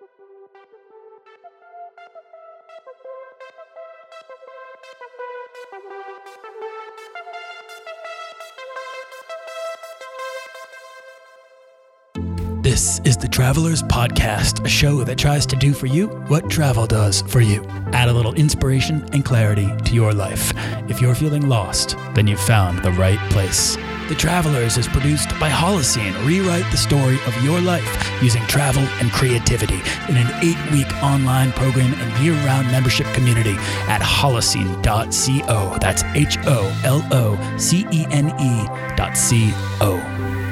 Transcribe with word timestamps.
Thank 0.00 0.10
you. 6.44 6.47
This 12.78 13.00
is 13.00 13.16
the 13.16 13.26
Travelers 13.26 13.82
Podcast, 13.82 14.64
a 14.64 14.68
show 14.68 15.02
that 15.02 15.18
tries 15.18 15.44
to 15.46 15.56
do 15.56 15.72
for 15.72 15.86
you 15.86 16.06
what 16.28 16.48
travel 16.48 16.86
does 16.86 17.22
for 17.22 17.40
you. 17.40 17.64
Add 17.92 18.08
a 18.08 18.12
little 18.12 18.34
inspiration 18.34 19.04
and 19.12 19.24
clarity 19.24 19.68
to 19.78 19.94
your 19.94 20.14
life. 20.14 20.52
If 20.88 21.00
you're 21.00 21.16
feeling 21.16 21.48
lost, 21.48 21.96
then 22.14 22.28
you've 22.28 22.38
found 22.38 22.84
the 22.84 22.92
right 22.92 23.18
place. 23.32 23.74
The 24.08 24.14
Travelers 24.14 24.76
is 24.78 24.86
produced 24.86 25.30
by 25.40 25.50
Holocene. 25.50 26.14
Rewrite 26.24 26.70
the 26.70 26.76
story 26.76 27.18
of 27.26 27.42
your 27.42 27.60
life 27.60 28.22
using 28.22 28.42
travel 28.42 28.84
and 29.00 29.10
creativity 29.10 29.80
in 30.08 30.16
an 30.16 30.30
eight 30.44 30.70
week 30.70 31.02
online 31.02 31.50
program 31.50 31.92
and 31.94 32.24
year 32.24 32.34
round 32.46 32.68
membership 32.68 33.08
community 33.08 33.56
at 33.88 34.00
holocene.co. 34.02 35.78
That's 35.80 36.04
H 36.14 36.38
O 36.46 36.80
L 36.84 37.04
O 37.10 37.56
C 37.58 37.84
E 37.90 38.06
N 38.12 38.28
E 38.40 38.68
dot 38.94 39.16
C 39.16 39.50
O. 39.80 40.47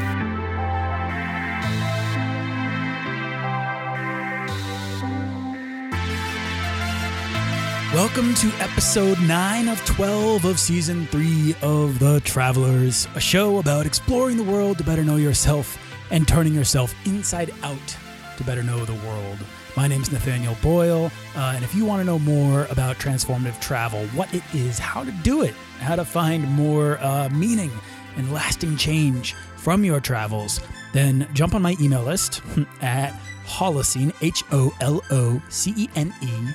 Welcome 7.96 8.34
to 8.34 8.48
episode 8.58 9.18
9 9.22 9.68
of 9.68 9.82
12 9.86 10.44
of 10.44 10.60
season 10.60 11.06
3 11.06 11.54
of 11.62 11.98
The 11.98 12.20
Travelers, 12.26 13.08
a 13.14 13.20
show 13.20 13.58
about 13.58 13.86
exploring 13.86 14.36
the 14.36 14.44
world 14.44 14.76
to 14.76 14.84
better 14.84 15.02
know 15.02 15.16
yourself 15.16 15.78
and 16.10 16.28
turning 16.28 16.52
yourself 16.52 16.94
inside 17.06 17.54
out 17.62 17.96
to 18.36 18.44
better 18.44 18.62
know 18.62 18.84
the 18.84 18.92
world. 19.08 19.38
My 19.78 19.88
name 19.88 20.02
is 20.02 20.12
Nathaniel 20.12 20.58
Boyle, 20.60 21.10
uh, 21.34 21.54
and 21.54 21.64
if 21.64 21.74
you 21.74 21.86
want 21.86 22.00
to 22.00 22.04
know 22.04 22.18
more 22.18 22.66
about 22.66 22.96
transformative 22.96 23.58
travel, 23.62 24.04
what 24.08 24.32
it 24.34 24.42
is, 24.52 24.78
how 24.78 25.02
to 25.02 25.10
do 25.22 25.40
it, 25.40 25.54
how 25.78 25.96
to 25.96 26.04
find 26.04 26.46
more 26.50 26.98
uh, 27.00 27.30
meaning 27.30 27.70
and 28.18 28.30
lasting 28.30 28.76
change 28.76 29.32
from 29.56 29.86
your 29.86 30.00
travels, 30.00 30.60
then 30.92 31.26
jump 31.32 31.54
on 31.54 31.62
my 31.62 31.74
email 31.80 32.02
list 32.02 32.42
at 32.82 33.18
Holocene, 33.46 34.14
H 34.20 34.44
O 34.52 34.70
L 34.82 35.02
O 35.10 35.40
C 35.48 35.72
E 35.78 35.88
N 35.96 36.12
E 36.20 36.52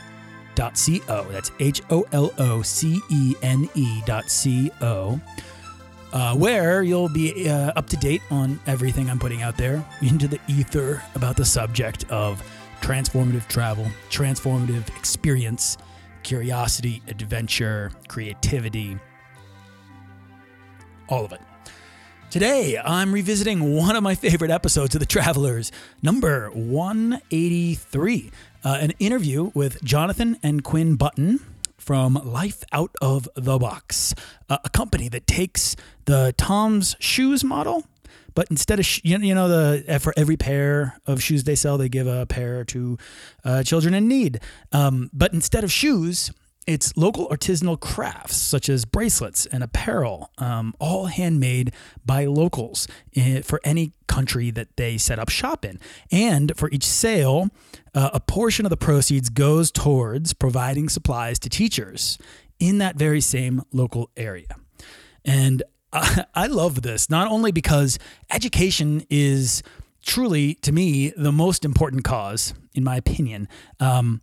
holocene.co. 0.55 1.31
That's 1.31 1.51
H 1.59 1.81
O 1.89 2.05
L 2.11 2.31
O 2.37 2.61
C 2.61 2.99
E 3.09 3.35
N 3.41 3.69
E 3.75 4.01
dot 4.05 4.29
C 4.29 4.71
O. 4.81 5.19
Uh, 6.13 6.35
where 6.35 6.83
you'll 6.83 7.07
be 7.07 7.49
uh, 7.49 7.71
up 7.77 7.87
to 7.87 7.95
date 7.95 8.21
on 8.29 8.59
everything 8.67 9.09
I'm 9.09 9.17
putting 9.17 9.43
out 9.43 9.55
there 9.55 9.85
into 10.01 10.27
the 10.27 10.39
ether 10.45 11.01
about 11.15 11.37
the 11.37 11.45
subject 11.45 12.03
of 12.11 12.43
transformative 12.81 13.47
travel, 13.47 13.87
transformative 14.09 14.89
experience, 14.97 15.77
curiosity, 16.23 17.01
adventure, 17.07 17.91
creativity, 18.09 18.97
all 21.07 21.23
of 21.23 21.31
it. 21.31 21.39
Today, 22.29 22.77
I'm 22.77 23.13
revisiting 23.13 23.75
one 23.75 23.95
of 23.95 24.03
my 24.03 24.15
favorite 24.15 24.51
episodes 24.51 24.95
of 24.95 24.99
The 24.99 25.05
Travelers, 25.05 25.71
number 26.01 26.49
183 26.51 28.31
uh, 28.63 28.77
an 28.81 28.93
interview 28.99 29.51
with 29.53 29.83
Jonathan 29.83 30.37
and 30.43 30.63
Quinn 30.63 30.95
Button 30.95 31.39
from 31.77 32.13
Life 32.13 32.63
Out 32.71 32.95
of 33.01 33.27
the 33.35 33.57
Box, 33.57 34.13
uh, 34.49 34.57
a 34.63 34.69
company 34.69 35.09
that 35.09 35.25
takes 35.25 35.75
the 36.05 36.33
Tom's 36.37 36.95
Shoes 36.99 37.43
model, 37.43 37.85
but 38.35 38.47
instead 38.49 38.79
of 38.79 38.85
sh- 38.85 39.01
you 39.03 39.35
know 39.35 39.47
the 39.47 39.99
for 39.99 40.13
every 40.15 40.37
pair 40.37 40.97
of 41.05 41.21
shoes 41.21 41.43
they 41.43 41.55
sell, 41.55 41.77
they 41.77 41.89
give 41.89 42.07
a 42.07 42.25
pair 42.25 42.63
to 42.65 42.97
uh, 43.43 43.63
children 43.63 43.93
in 43.93 44.07
need. 44.07 44.39
Um, 44.71 45.09
but 45.11 45.33
instead 45.33 45.63
of 45.63 45.71
shoes, 45.71 46.31
it's 46.67 46.95
local 46.95 47.27
artisanal 47.29 47.79
crafts 47.79 48.35
such 48.35 48.69
as 48.69 48.85
bracelets 48.85 49.45
and 49.47 49.63
apparel, 49.63 50.29
um, 50.37 50.73
all 50.79 51.07
handmade 51.07 51.73
by 52.05 52.25
locals 52.25 52.87
eh, 53.15 53.41
for 53.41 53.59
any 53.63 53.93
country 54.07 54.51
that 54.51 54.75
they 54.77 54.97
set 54.97 55.17
up 55.17 55.29
shop 55.29 55.65
in. 55.65 55.79
And 56.11 56.55
for 56.55 56.69
each 56.69 56.85
sale, 56.85 57.49
uh, 57.95 58.11
a 58.13 58.19
portion 58.19 58.65
of 58.65 58.69
the 58.69 58.77
proceeds 58.77 59.29
goes 59.29 59.71
towards 59.71 60.33
providing 60.33 60.87
supplies 60.87 61.39
to 61.39 61.49
teachers 61.49 62.17
in 62.59 62.77
that 62.77 62.95
very 62.95 63.21
same 63.21 63.63
local 63.73 64.11
area. 64.15 64.55
And 65.25 65.63
I, 65.91 66.25
I 66.35 66.47
love 66.47 66.83
this, 66.83 67.09
not 67.09 67.27
only 67.27 67.51
because 67.51 67.97
education 68.29 69.03
is 69.09 69.63
truly, 70.05 70.55
to 70.55 70.71
me, 70.71 71.09
the 71.17 71.31
most 71.31 71.65
important 71.65 72.03
cause, 72.03 72.53
in 72.73 72.83
my 72.83 72.97
opinion. 72.97 73.47
Um, 73.79 74.21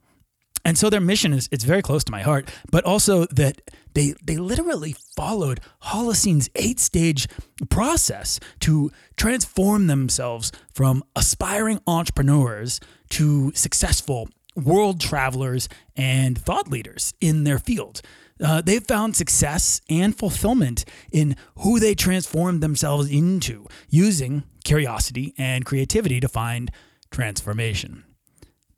and 0.69 0.77
so 0.77 0.91
their 0.91 1.01
mission 1.01 1.33
is 1.33 1.49
it's 1.51 1.65
very 1.65 1.81
close 1.81 2.05
to 2.05 2.13
my 2.13 2.21
heart, 2.21 2.51
but 2.71 2.85
also 2.85 3.25
that 3.29 3.63
they 3.95 4.13
they 4.23 4.37
literally 4.37 4.95
followed 5.17 5.61
Holocene's 5.85 6.51
eight 6.57 6.79
stage 6.79 7.27
process 7.71 8.39
to 8.61 8.91
transform 9.17 9.87
themselves 9.87 10.53
from 10.75 11.03
aspiring 11.17 11.81
entrepreneurs 11.87 12.81
to 13.17 13.51
successful 13.55 14.29
world 14.55 15.01
travelers 15.01 15.71
and 15.97 16.37
thought 16.37 16.69
leaders 16.69 17.15
in 17.19 17.45
their 17.45 17.59
field. 17.59 18.03
Uh, 18.39 18.61
they've 18.61 18.87
found 18.87 19.17
success 19.17 19.81
and 19.89 20.19
fulfillment 20.19 20.85
in 21.11 21.35
who 21.61 21.81
they 21.81 21.95
transformed 21.95 22.63
themselves 22.63 23.11
into 23.11 23.67
using 23.89 24.43
curiosity 24.65 25.33
and 25.39 25.65
creativity 25.65 26.21
to 26.21 26.29
find 26.29 26.71
transformation. 27.11 28.05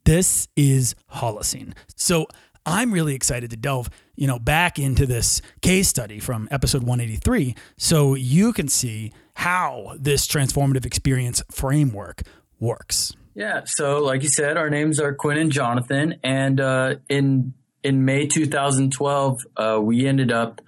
This 0.05 0.49
is 0.57 0.95
Holocene. 1.13 1.75
So 1.97 2.27
I'm 2.67 2.93
really 2.93 3.15
excited 3.15 3.51
to 3.51 3.57
delve, 3.57 3.91
you 4.17 4.27
know, 4.27 4.39
back 4.39 4.79
into 4.79 5.07
this 5.07 5.41
case 5.63 5.89
study 5.89 6.19
from 6.19 6.49
episode 6.51 6.83
183 6.83 7.55
so 7.79 8.15
you 8.15 8.53
can 8.53 8.69
see 8.69 9.13
how 9.35 9.95
this 9.99 10.27
transformative 10.27 10.85
experience 10.85 11.43
framework 11.51 12.23
works. 12.59 13.15
Yeah, 13.35 13.63
so 13.65 13.99
like 13.99 14.23
you 14.23 14.29
said, 14.29 14.57
our 14.57 14.69
names 14.69 15.01
are 15.01 15.15
Quinn 15.15 15.39
and 15.39 15.53
Jonathan, 15.53 16.17
and 16.23 16.61
uh, 16.61 16.97
in 17.09 17.55
in 17.83 18.05
May 18.05 18.27
2012, 18.27 19.41
uh, 19.57 19.79
we 19.81 20.07
ended 20.07 20.31
up 20.31 20.61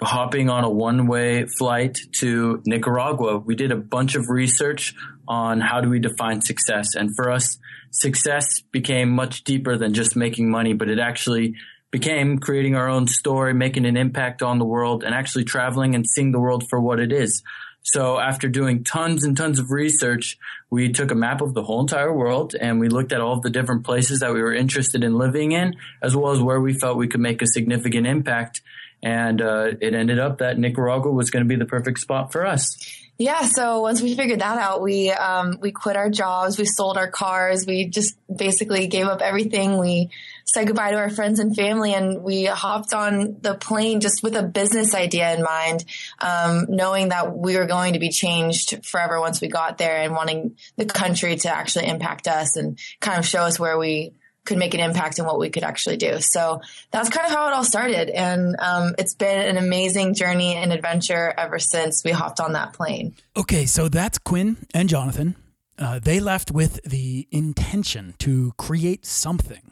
hopping 0.00 0.48
on 0.48 0.64
a 0.64 0.70
one 0.70 1.06
way 1.06 1.46
flight 1.58 1.98
to 2.20 2.62
Nicaragua. 2.64 3.38
We 3.38 3.54
did 3.54 3.72
a 3.72 3.76
bunch 3.76 4.14
of 4.14 4.30
research 4.30 4.94
on 5.30 5.60
how 5.60 5.80
do 5.80 5.88
we 5.88 6.00
define 6.00 6.42
success, 6.42 6.96
and 6.96 7.14
for 7.14 7.30
us, 7.30 7.56
success 7.92 8.60
became 8.72 9.10
much 9.10 9.44
deeper 9.44 9.76
than 9.76 9.94
just 9.94 10.16
making 10.16 10.50
money, 10.50 10.72
but 10.72 10.90
it 10.90 10.98
actually 10.98 11.54
became 11.92 12.38
creating 12.38 12.74
our 12.74 12.88
own 12.88 13.06
story, 13.06 13.54
making 13.54 13.86
an 13.86 13.96
impact 13.96 14.42
on 14.42 14.58
the 14.58 14.64
world, 14.64 15.04
and 15.04 15.14
actually 15.14 15.44
traveling 15.44 15.94
and 15.94 16.04
seeing 16.04 16.32
the 16.32 16.40
world 16.40 16.64
for 16.68 16.80
what 16.80 16.98
it 16.98 17.12
is. 17.12 17.44
So 17.82 18.18
after 18.18 18.48
doing 18.48 18.82
tons 18.82 19.22
and 19.22 19.36
tons 19.36 19.60
of 19.60 19.70
research, 19.70 20.36
we 20.68 20.90
took 20.90 21.12
a 21.12 21.14
map 21.14 21.40
of 21.40 21.54
the 21.54 21.62
whole 21.62 21.80
entire 21.80 22.12
world 22.12 22.54
and 22.60 22.78
we 22.78 22.88
looked 22.88 23.12
at 23.12 23.20
all 23.20 23.34
of 23.34 23.42
the 23.42 23.50
different 23.50 23.84
places 23.84 24.20
that 24.20 24.34
we 24.34 24.42
were 24.42 24.52
interested 24.52 25.02
in 25.04 25.14
living 25.14 25.52
in, 25.52 25.76
as 26.02 26.14
well 26.14 26.32
as 26.32 26.42
where 26.42 26.60
we 26.60 26.74
felt 26.74 26.98
we 26.98 27.08
could 27.08 27.20
make 27.20 27.40
a 27.40 27.46
significant 27.46 28.06
impact. 28.06 28.62
And 29.02 29.40
uh, 29.40 29.72
it 29.80 29.94
ended 29.94 30.18
up 30.18 30.38
that 30.38 30.58
Nicaragua 30.58 31.10
was 31.10 31.30
going 31.30 31.44
to 31.44 31.48
be 31.48 31.56
the 31.56 31.64
perfect 31.64 32.00
spot 32.00 32.32
for 32.32 32.44
us. 32.44 32.76
Yeah, 33.20 33.42
so 33.42 33.82
once 33.82 34.00
we 34.00 34.14
figured 34.14 34.40
that 34.40 34.56
out, 34.56 34.80
we 34.80 35.10
um, 35.10 35.58
we 35.60 35.72
quit 35.72 35.94
our 35.94 36.08
jobs, 36.08 36.58
we 36.58 36.64
sold 36.64 36.96
our 36.96 37.10
cars, 37.10 37.66
we 37.66 37.84
just 37.84 38.16
basically 38.34 38.86
gave 38.86 39.04
up 39.04 39.20
everything. 39.20 39.76
We 39.76 40.08
said 40.46 40.66
goodbye 40.66 40.92
to 40.92 40.96
our 40.96 41.10
friends 41.10 41.38
and 41.38 41.54
family, 41.54 41.92
and 41.92 42.22
we 42.22 42.46
hopped 42.46 42.94
on 42.94 43.36
the 43.42 43.56
plane 43.56 44.00
just 44.00 44.22
with 44.22 44.36
a 44.36 44.42
business 44.42 44.94
idea 44.94 45.34
in 45.34 45.42
mind, 45.42 45.84
um, 46.20 46.64
knowing 46.70 47.10
that 47.10 47.36
we 47.36 47.58
were 47.58 47.66
going 47.66 47.92
to 47.92 47.98
be 47.98 48.08
changed 48.08 48.86
forever 48.86 49.20
once 49.20 49.42
we 49.42 49.48
got 49.48 49.76
there, 49.76 49.98
and 49.98 50.14
wanting 50.14 50.56
the 50.78 50.86
country 50.86 51.36
to 51.36 51.54
actually 51.54 51.88
impact 51.88 52.26
us 52.26 52.56
and 52.56 52.78
kind 53.00 53.18
of 53.18 53.26
show 53.26 53.42
us 53.42 53.60
where 53.60 53.76
we 53.76 54.14
could 54.50 54.58
make 54.58 54.74
an 54.74 54.80
impact 54.80 55.20
in 55.20 55.24
what 55.24 55.38
we 55.38 55.48
could 55.48 55.62
actually 55.62 55.96
do. 55.96 56.20
So 56.20 56.60
that's 56.90 57.08
kind 57.08 57.24
of 57.24 57.32
how 57.32 57.46
it 57.46 57.54
all 57.54 57.62
started. 57.62 58.10
And 58.10 58.56
um, 58.58 58.96
it's 58.98 59.14
been 59.14 59.48
an 59.48 59.56
amazing 59.56 60.14
journey 60.14 60.56
and 60.56 60.72
adventure 60.72 61.32
ever 61.38 61.60
since 61.60 62.02
we 62.04 62.10
hopped 62.10 62.40
on 62.40 62.54
that 62.54 62.72
plane. 62.72 63.14
Okay, 63.36 63.64
so 63.64 63.88
that's 63.88 64.18
Quinn 64.18 64.56
and 64.74 64.88
Jonathan. 64.88 65.36
Uh, 65.78 66.00
they 66.00 66.18
left 66.18 66.50
with 66.50 66.82
the 66.82 67.28
intention 67.30 68.14
to 68.18 68.52
create 68.58 69.06
something, 69.06 69.70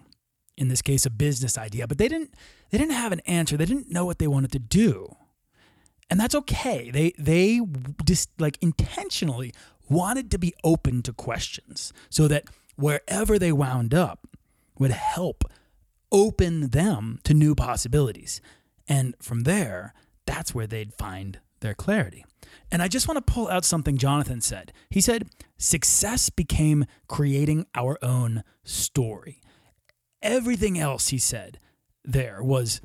in 0.57 0.69
this 0.69 0.81
case, 0.81 1.05
a 1.05 1.11
business 1.11 1.59
idea, 1.59 1.89
but 1.89 1.99
they 1.99 2.09
didn't. 2.09 2.33
They 2.71 2.79
didn't 2.79 2.95
have 2.95 3.13
an 3.13 3.21
answer. 3.27 3.57
They 3.57 3.67
didn't 3.67 3.91
know 3.91 4.05
what 4.05 4.19
they 4.19 4.29
wanted 4.29 4.53
to 4.53 4.59
do, 4.59 5.17
and 6.09 6.21
that's 6.21 6.35
okay. 6.35 6.91
They 6.91 7.13
they 7.19 7.61
just 8.05 8.31
like 8.39 8.57
intentionally 8.63 9.53
wanted 9.89 10.31
to 10.31 10.39
be 10.39 10.55
open 10.63 11.03
to 11.03 11.13
questions, 11.13 11.93
so 12.11 12.29
that 12.29 12.45
wherever 12.77 13.39
they 13.39 13.53
wound 13.53 13.93
up, 13.93 14.28
would 14.79 14.91
help 14.91 15.45
open 16.11 16.69
them 16.71 17.19
to 17.25 17.35
new 17.35 17.55
possibilities. 17.55 18.41
And 18.87 19.15
from 19.21 19.43
there, 19.43 19.95
that's 20.27 20.55
where 20.55 20.67
they'd 20.67 20.95
find 20.95 21.39
their 21.61 21.75
clarity. 21.75 22.25
And 22.71 22.83
I 22.83 22.89
just 22.89 23.09
want 23.09 23.25
to 23.25 23.33
pull 23.33 23.49
out 23.49 23.65
something 23.65 23.99
Jonathan 23.99 24.41
said. 24.41 24.73
He 24.91 25.01
said, 25.01 25.29
Success 25.57 26.31
became 26.31 26.85
creating 27.09 27.67
our 27.75 27.99
own 28.03 28.45
story. 28.63 29.41
Everything 30.23 30.79
else 30.79 31.09
he 31.09 31.19
said 31.19 31.59
there 32.05 32.43
was 32.43 32.81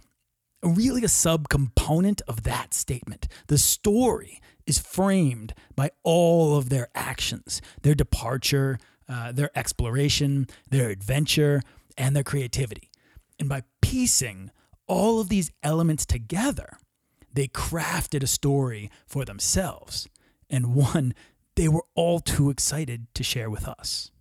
really 0.61 1.03
a 1.03 1.07
subcomponent 1.07 2.21
of 2.27 2.43
that 2.43 2.73
statement. 2.73 3.27
The 3.47 3.57
story 3.57 4.41
is 4.65 4.79
framed 4.79 5.53
by 5.75 5.91
all 6.03 6.57
of 6.57 6.69
their 6.69 6.87
actions, 6.95 7.61
their 7.81 7.95
departure, 7.95 8.77
uh, 9.09 9.31
their 9.31 9.51
exploration, 9.57 10.47
their 10.69 10.89
adventure, 10.89 11.61
and 11.97 12.15
their 12.15 12.23
creativity. 12.23 12.89
And 13.39 13.49
by 13.49 13.63
piecing 13.81 14.51
all 14.87 15.19
of 15.19 15.29
these 15.29 15.51
elements 15.63 16.05
together, 16.05 16.77
they 17.33 17.47
crafted 17.47 18.23
a 18.23 18.27
story 18.27 18.91
for 19.07 19.25
themselves 19.25 20.07
and 20.49 20.75
one 20.75 21.13
they 21.55 21.67
were 21.67 21.85
all 21.95 22.19
too 22.19 22.49
excited 22.49 23.07
to 23.13 23.23
share 23.23 23.49
with 23.49 23.67
us. 23.67 24.11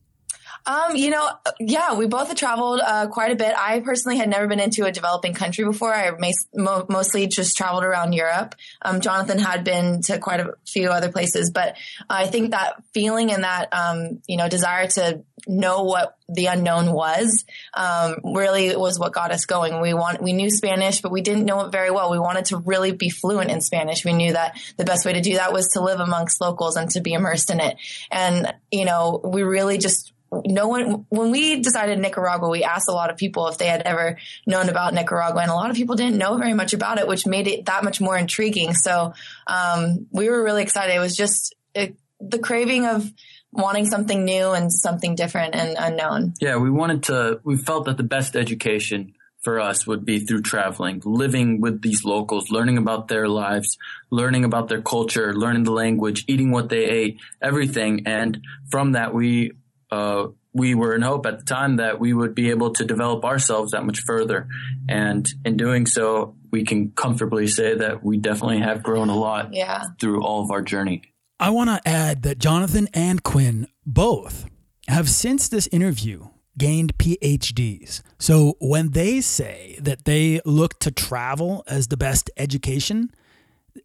Um, 0.66 0.96
you 0.96 1.10
know, 1.10 1.28
yeah, 1.58 1.94
we 1.94 2.06
both 2.06 2.28
have 2.28 2.36
traveled 2.36 2.80
uh, 2.84 3.08
quite 3.08 3.32
a 3.32 3.36
bit. 3.36 3.54
I 3.56 3.80
personally 3.80 4.18
had 4.18 4.28
never 4.28 4.46
been 4.46 4.60
into 4.60 4.84
a 4.84 4.92
developing 4.92 5.34
country 5.34 5.64
before. 5.64 5.92
I 5.92 6.12
mo- 6.54 6.86
mostly 6.88 7.26
just 7.26 7.56
traveled 7.56 7.84
around 7.84 8.12
Europe. 8.12 8.54
Um, 8.82 9.00
Jonathan 9.00 9.38
had 9.38 9.64
been 9.64 10.02
to 10.02 10.18
quite 10.18 10.40
a 10.40 10.54
few 10.66 10.90
other 10.90 11.10
places, 11.10 11.50
but 11.50 11.76
I 12.08 12.26
think 12.26 12.52
that 12.52 12.82
feeling 12.94 13.32
and 13.32 13.44
that 13.44 13.72
um, 13.72 14.22
you 14.26 14.36
know 14.36 14.48
desire 14.48 14.86
to 14.88 15.22
know 15.46 15.82
what 15.82 16.16
the 16.28 16.46
unknown 16.46 16.92
was 16.92 17.44
um, 17.74 18.16
really 18.24 18.74
was 18.76 18.98
what 18.98 19.12
got 19.12 19.32
us 19.32 19.44
going. 19.44 19.80
We 19.80 19.94
want 19.94 20.22
we 20.22 20.32
knew 20.32 20.50
Spanish, 20.50 21.00
but 21.00 21.12
we 21.12 21.20
didn't 21.20 21.44
know 21.44 21.62
it 21.62 21.72
very 21.72 21.90
well. 21.90 22.10
We 22.10 22.18
wanted 22.18 22.46
to 22.46 22.58
really 22.58 22.92
be 22.92 23.10
fluent 23.10 23.50
in 23.50 23.60
Spanish. 23.60 24.04
We 24.04 24.12
knew 24.12 24.32
that 24.32 24.58
the 24.76 24.84
best 24.84 25.04
way 25.04 25.14
to 25.14 25.20
do 25.20 25.34
that 25.34 25.52
was 25.52 25.68
to 25.68 25.80
live 25.80 26.00
amongst 26.00 26.40
locals 26.40 26.76
and 26.76 26.90
to 26.90 27.00
be 27.00 27.12
immersed 27.12 27.50
in 27.50 27.60
it. 27.60 27.76
And 28.10 28.52
you 28.70 28.84
know, 28.84 29.20
we 29.22 29.42
really 29.42 29.78
just 29.78 30.11
no 30.46 30.68
one 30.68 31.06
when 31.08 31.30
we 31.30 31.60
decided 31.60 31.98
Nicaragua, 31.98 32.48
we 32.48 32.64
asked 32.64 32.88
a 32.88 32.92
lot 32.92 33.10
of 33.10 33.16
people 33.16 33.48
if 33.48 33.58
they 33.58 33.66
had 33.66 33.82
ever 33.82 34.18
known 34.46 34.68
about 34.68 34.94
Nicaragua, 34.94 35.42
and 35.42 35.50
a 35.50 35.54
lot 35.54 35.70
of 35.70 35.76
people 35.76 35.94
didn't 35.94 36.18
know 36.18 36.36
very 36.38 36.54
much 36.54 36.72
about 36.72 36.98
it, 36.98 37.06
which 37.06 37.26
made 37.26 37.46
it 37.46 37.66
that 37.66 37.84
much 37.84 38.00
more 38.00 38.16
intriguing. 38.16 38.74
So 38.74 39.14
um, 39.46 40.06
we 40.10 40.28
were 40.28 40.42
really 40.42 40.62
excited. 40.62 40.94
It 40.94 41.00
was 41.00 41.16
just 41.16 41.54
it, 41.74 41.96
the 42.20 42.38
craving 42.38 42.86
of 42.86 43.10
wanting 43.52 43.84
something 43.86 44.24
new 44.24 44.52
and 44.52 44.72
something 44.72 45.14
different 45.14 45.54
and 45.54 45.76
unknown. 45.78 46.34
Yeah, 46.40 46.56
we 46.56 46.70
wanted 46.70 47.04
to. 47.04 47.40
We 47.44 47.56
felt 47.56 47.84
that 47.84 47.98
the 47.98 48.02
best 48.02 48.34
education 48.34 49.14
for 49.42 49.60
us 49.60 49.86
would 49.86 50.04
be 50.04 50.20
through 50.20 50.40
traveling, 50.40 51.02
living 51.04 51.60
with 51.60 51.82
these 51.82 52.04
locals, 52.04 52.50
learning 52.50 52.78
about 52.78 53.08
their 53.08 53.28
lives, 53.28 53.76
learning 54.10 54.44
about 54.44 54.68
their 54.68 54.80
culture, 54.80 55.34
learning 55.34 55.64
the 55.64 55.72
language, 55.72 56.24
eating 56.28 56.52
what 56.52 56.68
they 56.68 56.84
ate, 56.84 57.20
everything. 57.42 58.06
And 58.06 58.40
from 58.70 58.92
that, 58.92 59.12
we 59.12 59.52
uh, 59.92 60.28
we 60.54 60.74
were 60.74 60.94
in 60.94 61.02
hope 61.02 61.26
at 61.26 61.38
the 61.38 61.44
time 61.44 61.76
that 61.76 62.00
we 62.00 62.14
would 62.14 62.34
be 62.34 62.48
able 62.48 62.72
to 62.72 62.84
develop 62.84 63.24
ourselves 63.24 63.72
that 63.72 63.84
much 63.84 64.00
further. 64.06 64.48
And 64.88 65.28
in 65.44 65.58
doing 65.58 65.84
so, 65.84 66.34
we 66.50 66.64
can 66.64 66.92
comfortably 66.92 67.46
say 67.46 67.74
that 67.74 68.02
we 68.02 68.16
definitely 68.16 68.60
have 68.60 68.82
grown 68.82 69.10
a 69.10 69.16
lot 69.16 69.52
yeah. 69.52 69.84
through 70.00 70.22
all 70.22 70.42
of 70.42 70.50
our 70.50 70.62
journey. 70.62 71.02
I 71.38 71.50
want 71.50 71.68
to 71.70 71.86
add 71.86 72.22
that 72.22 72.38
Jonathan 72.38 72.88
and 72.94 73.22
Quinn 73.22 73.68
both 73.84 74.46
have 74.88 75.10
since 75.10 75.48
this 75.48 75.68
interview 75.70 76.28
gained 76.56 76.96
PhDs. 76.96 78.02
So 78.18 78.54
when 78.60 78.90
they 78.90 79.20
say 79.20 79.78
that 79.80 80.04
they 80.06 80.40
look 80.46 80.78
to 80.80 80.90
travel 80.90 81.64
as 81.66 81.88
the 81.88 81.96
best 81.96 82.30
education, 82.36 83.10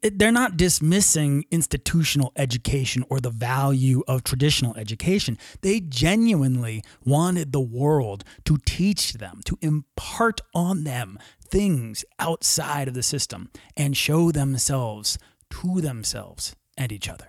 they're 0.02 0.32
not 0.32 0.56
dismissing 0.56 1.44
institutional 1.50 2.32
education 2.36 3.04
or 3.08 3.20
the 3.20 3.30
value 3.30 4.02
of 4.06 4.22
traditional 4.22 4.76
education. 4.76 5.38
They 5.62 5.80
genuinely 5.80 6.82
wanted 7.04 7.52
the 7.52 7.60
world 7.60 8.24
to 8.44 8.58
teach 8.64 9.14
them, 9.14 9.40
to 9.44 9.58
impart 9.60 10.40
on 10.54 10.84
them 10.84 11.18
things 11.40 12.04
outside 12.18 12.88
of 12.88 12.94
the 12.94 13.02
system 13.02 13.50
and 13.76 13.96
show 13.96 14.30
themselves 14.30 15.18
to 15.50 15.80
themselves 15.80 16.54
and 16.76 16.92
each 16.92 17.08
other 17.08 17.28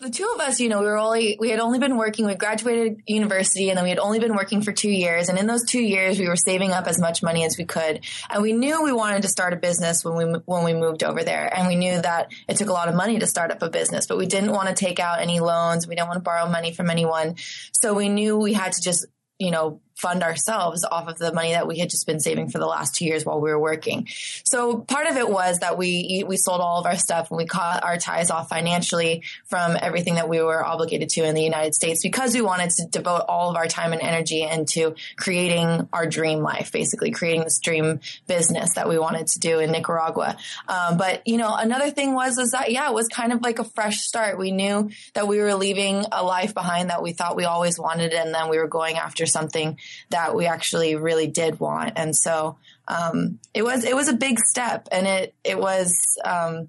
the 0.00 0.08
two 0.08 0.26
of 0.34 0.40
us, 0.40 0.60
you 0.60 0.70
know, 0.70 0.80
we 0.80 0.86
were 0.86 0.96
only 0.96 1.36
we 1.38 1.50
had 1.50 1.60
only 1.60 1.78
been 1.78 1.98
working. 1.98 2.24
We 2.24 2.34
graduated 2.34 3.02
university, 3.06 3.68
and 3.68 3.76
then 3.76 3.84
we 3.84 3.90
had 3.90 3.98
only 3.98 4.18
been 4.18 4.34
working 4.34 4.62
for 4.62 4.72
two 4.72 4.90
years. 4.90 5.28
And 5.28 5.38
in 5.38 5.46
those 5.46 5.62
two 5.64 5.82
years, 5.82 6.18
we 6.18 6.26
were 6.26 6.36
saving 6.36 6.72
up 6.72 6.86
as 6.86 6.98
much 6.98 7.22
money 7.22 7.44
as 7.44 7.58
we 7.58 7.66
could. 7.66 8.00
And 8.30 8.42
we 8.42 8.54
knew 8.54 8.82
we 8.82 8.92
wanted 8.92 9.22
to 9.22 9.28
start 9.28 9.52
a 9.52 9.56
business 9.56 10.02
when 10.02 10.16
we 10.16 10.24
when 10.46 10.64
we 10.64 10.72
moved 10.72 11.04
over 11.04 11.22
there. 11.22 11.54
And 11.54 11.68
we 11.68 11.76
knew 11.76 12.00
that 12.00 12.32
it 12.48 12.56
took 12.56 12.70
a 12.70 12.72
lot 12.72 12.88
of 12.88 12.94
money 12.94 13.18
to 13.18 13.26
start 13.26 13.50
up 13.50 13.60
a 13.60 13.68
business, 13.68 14.06
but 14.06 14.16
we 14.16 14.26
didn't 14.26 14.52
want 14.52 14.68
to 14.68 14.74
take 14.74 14.98
out 14.98 15.20
any 15.20 15.38
loans. 15.38 15.86
We 15.86 15.96
didn't 15.96 16.08
want 16.08 16.16
to 16.16 16.24
borrow 16.24 16.48
money 16.48 16.72
from 16.72 16.88
anyone. 16.88 17.36
So 17.72 17.92
we 17.92 18.08
knew 18.08 18.38
we 18.38 18.54
had 18.54 18.72
to 18.72 18.80
just 18.80 19.06
you 19.38 19.50
know 19.50 19.80
fund 20.00 20.22
ourselves 20.22 20.82
off 20.82 21.08
of 21.08 21.18
the 21.18 21.30
money 21.32 21.52
that 21.52 21.66
we 21.66 21.78
had 21.78 21.90
just 21.90 22.06
been 22.06 22.20
saving 22.20 22.48
for 22.48 22.58
the 22.58 22.66
last 22.66 22.94
two 22.94 23.04
years 23.04 23.26
while 23.26 23.38
we 23.38 23.50
were 23.50 23.58
working. 23.58 24.08
So 24.44 24.78
part 24.78 25.06
of 25.06 25.16
it 25.18 25.28
was 25.28 25.58
that 25.58 25.76
we 25.76 26.24
we 26.26 26.38
sold 26.38 26.62
all 26.62 26.80
of 26.80 26.86
our 26.86 26.96
stuff 26.96 27.30
and 27.30 27.36
we 27.36 27.44
cut 27.44 27.84
our 27.84 27.98
ties 27.98 28.30
off 28.30 28.48
financially 28.48 29.22
from 29.44 29.76
everything 29.80 30.14
that 30.14 30.28
we 30.28 30.40
were 30.40 30.64
obligated 30.64 31.10
to 31.10 31.24
in 31.24 31.34
the 31.34 31.42
United 31.42 31.74
States 31.74 32.02
because 32.02 32.34
we 32.34 32.40
wanted 32.40 32.70
to 32.70 32.86
devote 32.86 33.24
all 33.28 33.50
of 33.50 33.56
our 33.56 33.66
time 33.66 33.92
and 33.92 34.00
energy 34.00 34.42
into 34.42 34.94
creating 35.16 35.86
our 35.92 36.06
dream 36.06 36.40
life, 36.40 36.72
basically 36.72 37.10
creating 37.10 37.44
this 37.44 37.58
dream 37.58 38.00
business 38.26 38.74
that 38.76 38.88
we 38.88 38.98
wanted 38.98 39.26
to 39.26 39.38
do 39.38 39.58
in 39.58 39.70
Nicaragua. 39.70 40.36
Um, 40.66 40.96
but 40.96 41.26
you 41.26 41.36
know, 41.36 41.54
another 41.54 41.90
thing 41.90 42.14
was 42.14 42.38
is 42.38 42.52
that 42.52 42.72
yeah, 42.72 42.88
it 42.88 42.94
was 42.94 43.08
kind 43.08 43.34
of 43.34 43.42
like 43.42 43.58
a 43.58 43.64
fresh 43.64 43.98
start. 44.00 44.38
We 44.38 44.50
knew 44.50 44.90
that 45.12 45.28
we 45.28 45.40
were 45.40 45.54
leaving 45.54 46.06
a 46.10 46.24
life 46.24 46.54
behind 46.54 46.88
that 46.88 47.02
we 47.02 47.12
thought 47.12 47.36
we 47.36 47.44
always 47.44 47.78
wanted, 47.78 48.14
and 48.14 48.34
then 48.34 48.48
we 48.48 48.56
were 48.56 48.68
going 48.68 48.96
after 48.96 49.26
something 49.26 49.76
that 50.10 50.34
we 50.34 50.46
actually 50.46 50.96
really 50.96 51.26
did 51.26 51.60
want. 51.60 51.94
And 51.96 52.14
so 52.14 52.56
um, 52.88 53.38
it 53.54 53.62
was 53.62 53.84
it 53.84 53.94
was 53.94 54.08
a 54.08 54.14
big 54.14 54.38
step, 54.38 54.88
and 54.90 55.06
it 55.06 55.34
it 55.44 55.58
was 55.58 55.96
um, 56.24 56.68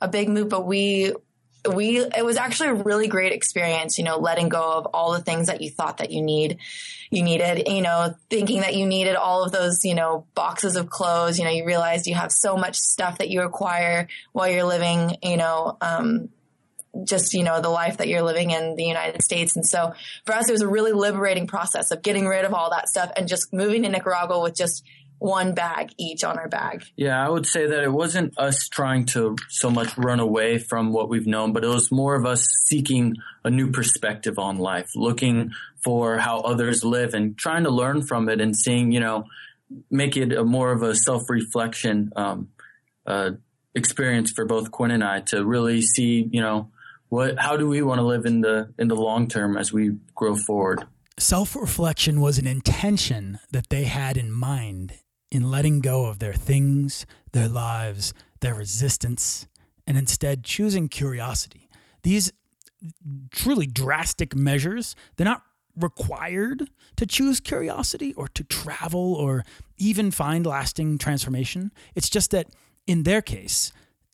a 0.00 0.08
big 0.08 0.28
move. 0.28 0.48
But 0.48 0.66
we 0.66 1.12
we 1.70 1.98
it 1.98 2.24
was 2.24 2.36
actually 2.36 2.70
a 2.70 2.74
really 2.74 3.08
great 3.08 3.32
experience. 3.32 3.98
You 3.98 4.04
know, 4.04 4.18
letting 4.18 4.48
go 4.48 4.72
of 4.72 4.86
all 4.92 5.12
the 5.12 5.20
things 5.20 5.46
that 5.46 5.60
you 5.60 5.70
thought 5.70 5.98
that 5.98 6.10
you 6.10 6.22
need 6.22 6.58
you 7.10 7.22
needed. 7.22 7.68
You 7.68 7.82
know, 7.82 8.14
thinking 8.30 8.60
that 8.60 8.74
you 8.74 8.86
needed 8.86 9.16
all 9.16 9.44
of 9.44 9.52
those 9.52 9.84
you 9.84 9.94
know 9.94 10.26
boxes 10.34 10.76
of 10.76 10.90
clothes. 10.90 11.38
You 11.38 11.44
know, 11.44 11.50
you 11.50 11.64
realized 11.64 12.06
you 12.06 12.14
have 12.14 12.32
so 12.32 12.56
much 12.56 12.76
stuff 12.76 13.18
that 13.18 13.30
you 13.30 13.42
acquire 13.42 14.08
while 14.32 14.48
you're 14.48 14.64
living. 14.64 15.16
You 15.22 15.36
know. 15.36 15.76
Um, 15.80 16.28
just 17.04 17.32
you 17.34 17.42
know 17.42 17.60
the 17.60 17.68
life 17.68 17.98
that 17.98 18.08
you're 18.08 18.22
living 18.22 18.50
in 18.50 18.76
the 18.76 18.84
United 18.84 19.22
States. 19.22 19.56
And 19.56 19.66
so 19.66 19.94
for 20.24 20.34
us, 20.34 20.48
it 20.48 20.52
was 20.52 20.62
a 20.62 20.68
really 20.68 20.92
liberating 20.92 21.46
process 21.46 21.90
of 21.90 22.02
getting 22.02 22.26
rid 22.26 22.44
of 22.44 22.54
all 22.54 22.70
that 22.70 22.88
stuff 22.88 23.10
and 23.16 23.28
just 23.28 23.52
moving 23.52 23.82
to 23.82 23.88
Nicaragua 23.88 24.40
with 24.40 24.54
just 24.54 24.84
one 25.22 25.54
bag 25.54 25.92
each 25.98 26.24
on 26.24 26.36
our 26.36 26.48
bag. 26.48 26.84
Yeah, 26.96 27.24
I 27.24 27.28
would 27.28 27.46
say 27.46 27.66
that 27.66 27.84
it 27.84 27.92
wasn't 27.92 28.36
us 28.38 28.68
trying 28.68 29.06
to 29.06 29.36
so 29.48 29.70
much 29.70 29.96
run 29.96 30.18
away 30.18 30.58
from 30.58 30.92
what 30.92 31.08
we've 31.08 31.28
known, 31.28 31.52
but 31.52 31.62
it 31.62 31.68
was 31.68 31.92
more 31.92 32.16
of 32.16 32.26
us 32.26 32.44
seeking 32.64 33.14
a 33.44 33.50
new 33.50 33.70
perspective 33.70 34.38
on 34.38 34.58
life, 34.58 34.90
looking 34.96 35.52
for 35.84 36.18
how 36.18 36.40
others 36.40 36.84
live 36.84 37.14
and 37.14 37.38
trying 37.38 37.62
to 37.64 37.70
learn 37.70 38.02
from 38.02 38.28
it 38.28 38.40
and 38.40 38.56
seeing, 38.56 38.90
you 38.90 38.98
know, 38.98 39.24
make 39.90 40.16
it 40.16 40.32
a 40.32 40.44
more 40.44 40.72
of 40.72 40.82
a 40.82 40.94
self 40.94 41.22
reflection 41.30 42.10
um, 42.16 42.48
uh, 43.06 43.30
experience 43.76 44.32
for 44.32 44.44
both 44.44 44.72
Quinn 44.72 44.90
and 44.90 45.04
I 45.04 45.20
to 45.20 45.44
really 45.44 45.82
see, 45.82 46.28
you 46.30 46.40
know, 46.40 46.70
what 47.12 47.38
how 47.38 47.58
do 47.58 47.68
we 47.68 47.82
want 47.82 47.98
to 47.98 48.06
live 48.06 48.24
in 48.24 48.40
the 48.40 48.72
in 48.78 48.88
the 48.88 48.96
long 48.96 49.28
term 49.28 49.58
as 49.58 49.70
we 49.70 49.98
grow 50.14 50.34
forward? 50.34 50.86
Self-reflection 51.18 52.22
was 52.22 52.38
an 52.38 52.46
intention 52.46 53.38
that 53.50 53.68
they 53.68 53.84
had 53.84 54.16
in 54.16 54.32
mind 54.32 54.94
in 55.30 55.50
letting 55.50 55.80
go 55.80 56.06
of 56.06 56.20
their 56.20 56.32
things 56.32 57.04
their 57.32 57.48
lives 57.48 58.14
their 58.40 58.54
resistance 58.54 59.46
and 59.86 59.98
instead 59.98 60.42
choosing 60.42 60.88
curiosity. 60.88 61.68
These 62.02 62.32
truly 63.30 63.66
drastic 63.66 64.34
measures 64.34 64.96
they're 65.16 65.26
not 65.26 65.42
required 65.76 66.70
to 66.96 67.04
choose 67.04 67.40
curiosity 67.40 68.14
or 68.14 68.26
to 68.28 68.42
travel 68.42 69.14
or 69.14 69.44
even 69.76 70.10
find 70.10 70.46
lasting 70.46 70.96
transformation. 70.96 71.72
It's 71.94 72.08
just 72.08 72.30
that 72.30 72.46
in 72.86 73.02
their 73.02 73.20
case 73.20 73.70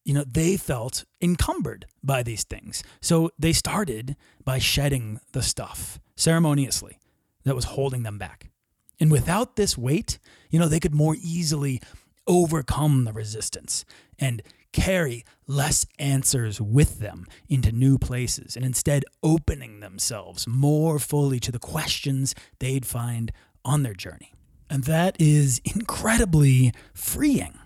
you 0.08 0.14
know, 0.14 0.24
they 0.24 0.56
felt 0.56 1.04
encumbered 1.20 1.84
by 2.02 2.22
these 2.22 2.42
things. 2.42 2.82
So 3.02 3.30
they 3.38 3.52
started 3.52 4.16
by 4.42 4.58
shedding 4.58 5.20
the 5.32 5.42
stuff 5.42 6.00
ceremoniously 6.16 6.98
that 7.44 7.54
was 7.54 7.66
holding 7.66 8.04
them 8.04 8.16
back. 8.16 8.48
And 8.98 9.12
without 9.12 9.56
this 9.56 9.76
weight, 9.76 10.18
you 10.48 10.58
know, 10.58 10.66
they 10.66 10.80
could 10.80 10.94
more 10.94 11.14
easily 11.20 11.82
overcome 12.26 13.04
the 13.04 13.12
resistance 13.12 13.84
and 14.18 14.42
carry 14.72 15.26
less 15.46 15.84
answers 15.98 16.58
with 16.58 17.00
them 17.00 17.26
into 17.46 17.70
new 17.70 17.98
places 17.98 18.56
and 18.56 18.64
instead 18.64 19.04
opening 19.22 19.80
themselves 19.80 20.48
more 20.48 20.98
fully 20.98 21.38
to 21.40 21.52
the 21.52 21.58
questions 21.58 22.34
they'd 22.60 22.86
find 22.86 23.30
on 23.62 23.82
their 23.82 23.92
journey. 23.92 24.32
And 24.70 24.84
that 24.84 25.20
is 25.20 25.60
incredibly 25.66 26.72
freeing. 26.94 27.58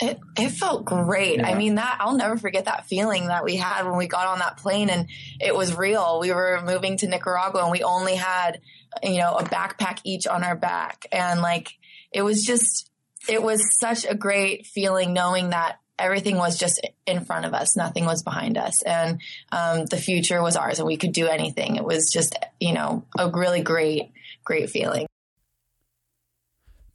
It, 0.00 0.18
it 0.36 0.50
felt 0.50 0.84
great. 0.84 1.38
Yeah. 1.38 1.48
I 1.48 1.54
mean, 1.54 1.76
that 1.76 1.98
I'll 2.00 2.16
never 2.16 2.36
forget 2.36 2.64
that 2.64 2.86
feeling 2.86 3.28
that 3.28 3.44
we 3.44 3.56
had 3.56 3.84
when 3.84 3.96
we 3.96 4.08
got 4.08 4.26
on 4.26 4.40
that 4.40 4.56
plane 4.56 4.90
and 4.90 5.08
it 5.40 5.54
was 5.54 5.76
real. 5.76 6.18
We 6.20 6.32
were 6.32 6.60
moving 6.64 6.96
to 6.98 7.06
Nicaragua 7.06 7.62
and 7.62 7.70
we 7.70 7.84
only 7.84 8.16
had, 8.16 8.60
you 9.02 9.18
know, 9.18 9.34
a 9.34 9.44
backpack 9.44 10.00
each 10.02 10.26
on 10.26 10.42
our 10.42 10.56
back. 10.56 11.06
And 11.12 11.40
like, 11.40 11.78
it 12.12 12.22
was 12.22 12.42
just, 12.42 12.90
it 13.28 13.40
was 13.40 13.78
such 13.78 14.04
a 14.04 14.16
great 14.16 14.66
feeling 14.66 15.12
knowing 15.12 15.50
that 15.50 15.78
everything 15.96 16.38
was 16.38 16.58
just 16.58 16.84
in 17.06 17.24
front 17.24 17.46
of 17.46 17.54
us. 17.54 17.76
Nothing 17.76 18.04
was 18.04 18.24
behind 18.24 18.58
us. 18.58 18.82
And, 18.82 19.20
um, 19.52 19.86
the 19.86 19.96
future 19.96 20.42
was 20.42 20.56
ours 20.56 20.80
and 20.80 20.88
we 20.88 20.96
could 20.96 21.12
do 21.12 21.28
anything. 21.28 21.76
It 21.76 21.84
was 21.84 22.10
just, 22.12 22.36
you 22.58 22.72
know, 22.72 23.04
a 23.16 23.30
really 23.30 23.62
great, 23.62 24.10
great 24.42 24.70
feeling. 24.70 25.06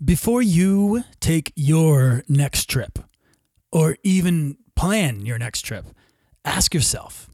Before 0.03 0.41
you 0.41 1.03
take 1.19 1.51
your 1.57 2.23
next 2.29 2.69
trip 2.69 2.99
or 3.69 3.97
even 4.01 4.55
plan 4.73 5.25
your 5.25 5.37
next 5.37 5.63
trip, 5.63 5.87
ask 6.45 6.73
yourself 6.73 7.29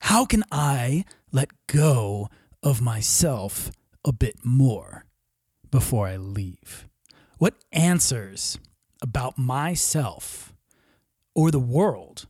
how 0.00 0.26
can 0.26 0.44
I 0.52 1.06
let 1.32 1.48
go 1.66 2.28
of 2.62 2.82
myself 2.82 3.70
a 4.04 4.12
bit 4.12 4.44
more 4.44 5.06
before 5.70 6.06
I 6.06 6.18
leave? 6.18 6.86
What 7.38 7.54
answers 7.72 8.58
about 9.00 9.38
myself 9.38 10.52
or 11.34 11.50
the 11.50 11.58
world 11.58 12.26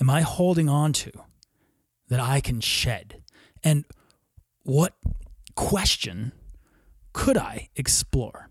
am 0.00 0.08
I 0.08 0.20
holding 0.20 0.68
on 0.68 0.92
to 0.92 1.10
that 2.08 2.20
I 2.20 2.40
can 2.40 2.60
shed? 2.60 3.24
And 3.64 3.86
what 4.62 4.94
question 5.56 6.30
could 7.12 7.36
I 7.36 7.70
explore? 7.74 8.49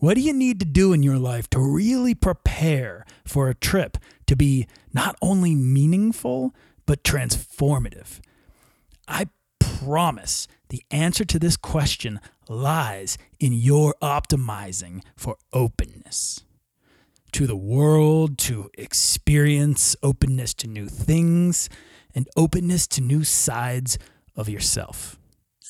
What 0.00 0.14
do 0.14 0.22
you 0.22 0.32
need 0.32 0.60
to 0.60 0.66
do 0.66 0.94
in 0.94 1.02
your 1.02 1.18
life 1.18 1.50
to 1.50 1.60
really 1.60 2.14
prepare 2.14 3.04
for 3.26 3.50
a 3.50 3.54
trip 3.54 3.98
to 4.28 4.34
be 4.34 4.66
not 4.94 5.14
only 5.20 5.54
meaningful, 5.54 6.54
but 6.86 7.04
transformative? 7.04 8.20
I 9.06 9.26
promise 9.58 10.48
the 10.70 10.82
answer 10.90 11.26
to 11.26 11.38
this 11.38 11.58
question 11.58 12.18
lies 12.48 13.18
in 13.38 13.52
your 13.52 13.94
optimizing 14.00 15.02
for 15.16 15.36
openness 15.52 16.44
to 17.32 17.46
the 17.46 17.54
world, 17.54 18.38
to 18.38 18.70
experience, 18.78 19.94
openness 20.02 20.54
to 20.54 20.66
new 20.66 20.88
things, 20.88 21.68
and 22.14 22.26
openness 22.38 22.86
to 22.86 23.02
new 23.02 23.22
sides 23.22 23.98
of 24.34 24.48
yourself. 24.48 25.19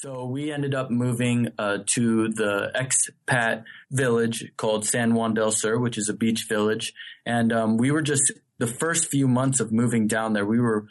So 0.02 0.24
we 0.24 0.50
ended 0.50 0.74
up 0.74 0.90
moving 0.90 1.48
uh, 1.58 1.80
to 1.88 2.28
the 2.28 2.72
expat 2.74 3.64
village 3.90 4.50
called 4.56 4.86
San 4.86 5.12
Juan 5.12 5.34
del 5.34 5.52
Sur, 5.52 5.78
which 5.78 5.98
is 5.98 6.08
a 6.08 6.14
beach 6.14 6.46
village. 6.48 6.94
And 7.26 7.52
um, 7.52 7.76
we 7.76 7.90
were 7.90 8.00
just 8.00 8.32
the 8.56 8.66
first 8.66 9.08
few 9.10 9.28
months 9.28 9.60
of 9.60 9.72
moving 9.72 10.06
down 10.06 10.32
there, 10.32 10.46
we 10.46 10.58
were 10.58 10.86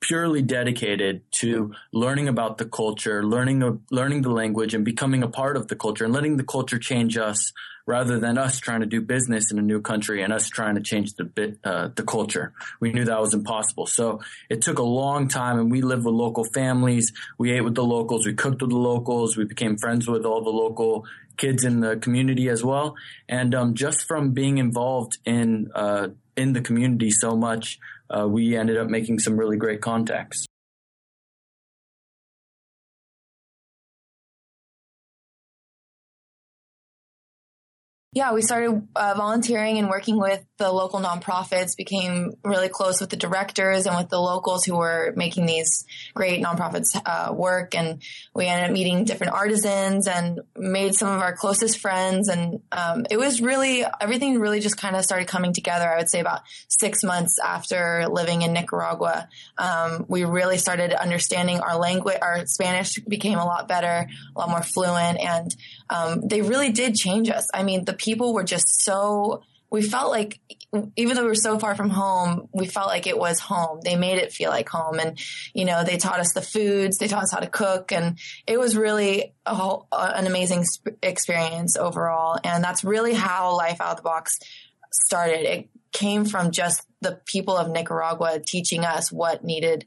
purely 0.00 0.42
dedicated 0.42 1.22
to 1.30 1.72
learning 1.92 2.28
about 2.28 2.58
the 2.58 2.64
culture, 2.64 3.24
learning 3.24 3.80
learning 3.90 4.22
the 4.22 4.30
language, 4.30 4.74
and 4.74 4.84
becoming 4.84 5.22
a 5.22 5.28
part 5.28 5.56
of 5.56 5.68
the 5.68 5.76
culture, 5.76 6.04
and 6.04 6.14
letting 6.14 6.36
the 6.36 6.44
culture 6.44 6.78
change 6.78 7.16
us 7.16 7.52
rather 7.86 8.18
than 8.18 8.38
us 8.38 8.58
trying 8.58 8.80
to 8.80 8.86
do 8.86 9.00
business 9.00 9.50
in 9.50 9.58
a 9.58 9.62
new 9.62 9.80
country 9.80 10.22
and 10.22 10.32
us 10.32 10.48
trying 10.48 10.74
to 10.76 10.80
change 10.80 11.14
the 11.14 11.24
bit 11.24 11.58
uh, 11.64 11.88
the 11.94 12.02
culture. 12.02 12.52
We 12.78 12.92
knew 12.92 13.04
that 13.04 13.20
was 13.20 13.34
impossible, 13.34 13.86
so 13.86 14.20
it 14.48 14.62
took 14.62 14.78
a 14.78 14.84
long 14.84 15.28
time. 15.28 15.58
And 15.58 15.70
we 15.70 15.82
lived 15.82 16.04
with 16.04 16.14
local 16.14 16.44
families. 16.44 17.12
We 17.38 17.52
ate 17.52 17.62
with 17.62 17.74
the 17.74 17.84
locals. 17.84 18.26
We 18.26 18.34
cooked 18.34 18.62
with 18.62 18.70
the 18.70 18.76
locals. 18.76 19.36
We 19.36 19.44
became 19.44 19.76
friends 19.76 20.08
with 20.08 20.24
all 20.24 20.42
the 20.42 20.50
local 20.50 21.04
kids 21.36 21.64
in 21.64 21.80
the 21.80 21.96
community 21.96 22.48
as 22.48 22.62
well. 22.62 22.96
And 23.28 23.54
um, 23.54 23.74
just 23.74 24.06
from 24.06 24.32
being 24.32 24.58
involved 24.58 25.18
in 25.24 25.70
uh, 25.74 26.08
in 26.36 26.52
the 26.52 26.60
community 26.60 27.10
so 27.10 27.36
much, 27.36 27.78
uh, 28.16 28.26
we 28.26 28.56
ended 28.56 28.76
up 28.76 28.88
making 28.88 29.18
some 29.18 29.36
really 29.36 29.56
great 29.56 29.80
contacts. 29.80 30.44
Yeah, 38.12 38.32
we 38.32 38.42
started 38.42 38.88
uh, 38.96 39.14
volunteering 39.16 39.78
and 39.78 39.88
working 39.88 40.18
with 40.18 40.44
the 40.58 40.72
local 40.72 40.98
nonprofits, 40.98 41.76
became 41.76 42.32
really 42.44 42.68
close 42.68 43.00
with 43.00 43.08
the 43.08 43.16
directors 43.16 43.86
and 43.86 43.96
with 43.96 44.08
the 44.08 44.18
locals 44.18 44.64
who 44.64 44.76
were 44.76 45.12
making 45.14 45.46
these 45.46 45.84
great 46.12 46.42
nonprofits 46.42 47.00
uh, 47.06 47.32
work. 47.32 47.76
And 47.76 48.02
we 48.34 48.46
ended 48.46 48.68
up 48.68 48.72
meeting 48.72 49.04
different 49.04 49.32
artisans 49.32 50.08
and 50.08 50.40
made 50.56 50.96
some 50.96 51.08
of 51.08 51.22
our 51.22 51.36
closest 51.36 51.78
friends. 51.78 52.28
And 52.28 52.60
um, 52.72 53.06
it 53.08 53.16
was 53.16 53.40
really, 53.40 53.84
everything 54.00 54.40
really 54.40 54.58
just 54.58 54.76
kind 54.76 54.96
of 54.96 55.04
started 55.04 55.28
coming 55.28 55.52
together. 55.52 55.88
I 55.88 55.98
would 55.98 56.10
say 56.10 56.18
about 56.18 56.40
six 56.68 57.04
months 57.04 57.38
after 57.38 58.08
living 58.10 58.42
in 58.42 58.52
Nicaragua, 58.52 59.28
um, 59.56 60.04
we 60.08 60.24
really 60.24 60.58
started 60.58 60.92
understanding 60.92 61.60
our 61.60 61.78
language. 61.78 62.18
Our 62.20 62.44
Spanish 62.46 62.98
became 63.08 63.38
a 63.38 63.44
lot 63.44 63.68
better, 63.68 64.08
a 64.34 64.38
lot 64.38 64.50
more 64.50 64.62
fluent. 64.64 65.20
And 65.20 65.54
um, 65.88 66.26
they 66.26 66.42
really 66.42 66.72
did 66.72 66.96
change 66.96 67.30
us. 67.30 67.48
I 67.54 67.62
mean, 67.62 67.84
the 67.84 67.99
people 68.00 68.34
were 68.34 68.44
just 68.44 68.82
so 68.82 69.42
we 69.70 69.82
felt 69.82 70.10
like 70.10 70.40
even 70.96 71.16
though 71.16 71.22
we 71.22 71.28
were 71.28 71.34
so 71.36 71.58
far 71.58 71.76
from 71.76 71.90
home, 71.90 72.48
we 72.52 72.66
felt 72.66 72.88
like 72.88 73.06
it 73.06 73.16
was 73.16 73.38
home. 73.38 73.80
They 73.84 73.94
made 73.94 74.18
it 74.18 74.32
feel 74.32 74.50
like 74.50 74.68
home. 74.68 74.98
And, 74.98 75.16
you 75.54 75.64
know, 75.64 75.84
they 75.84 75.96
taught 75.96 76.18
us 76.18 76.32
the 76.32 76.42
foods, 76.42 76.98
they 76.98 77.06
taught 77.06 77.22
us 77.22 77.32
how 77.32 77.38
to 77.38 77.46
cook. 77.46 77.92
And 77.92 78.18
it 78.48 78.58
was 78.58 78.76
really 78.76 79.32
whole, 79.46 79.86
uh, 79.92 80.12
an 80.14 80.26
amazing 80.26 80.64
sp- 80.66 80.98
experience 81.02 81.76
overall. 81.76 82.38
And 82.42 82.64
that's 82.64 82.82
really 82.82 83.14
how 83.14 83.56
Life 83.56 83.80
Out 83.80 83.92
of 83.92 83.96
the 83.98 84.02
Box 84.02 84.40
started. 84.90 85.48
It 85.48 85.68
came 85.92 86.24
from 86.24 86.50
just 86.50 86.82
the 87.00 87.20
people 87.26 87.56
of 87.56 87.70
Nicaragua 87.70 88.40
teaching 88.44 88.84
us 88.84 89.12
what 89.12 89.44
needed 89.44 89.86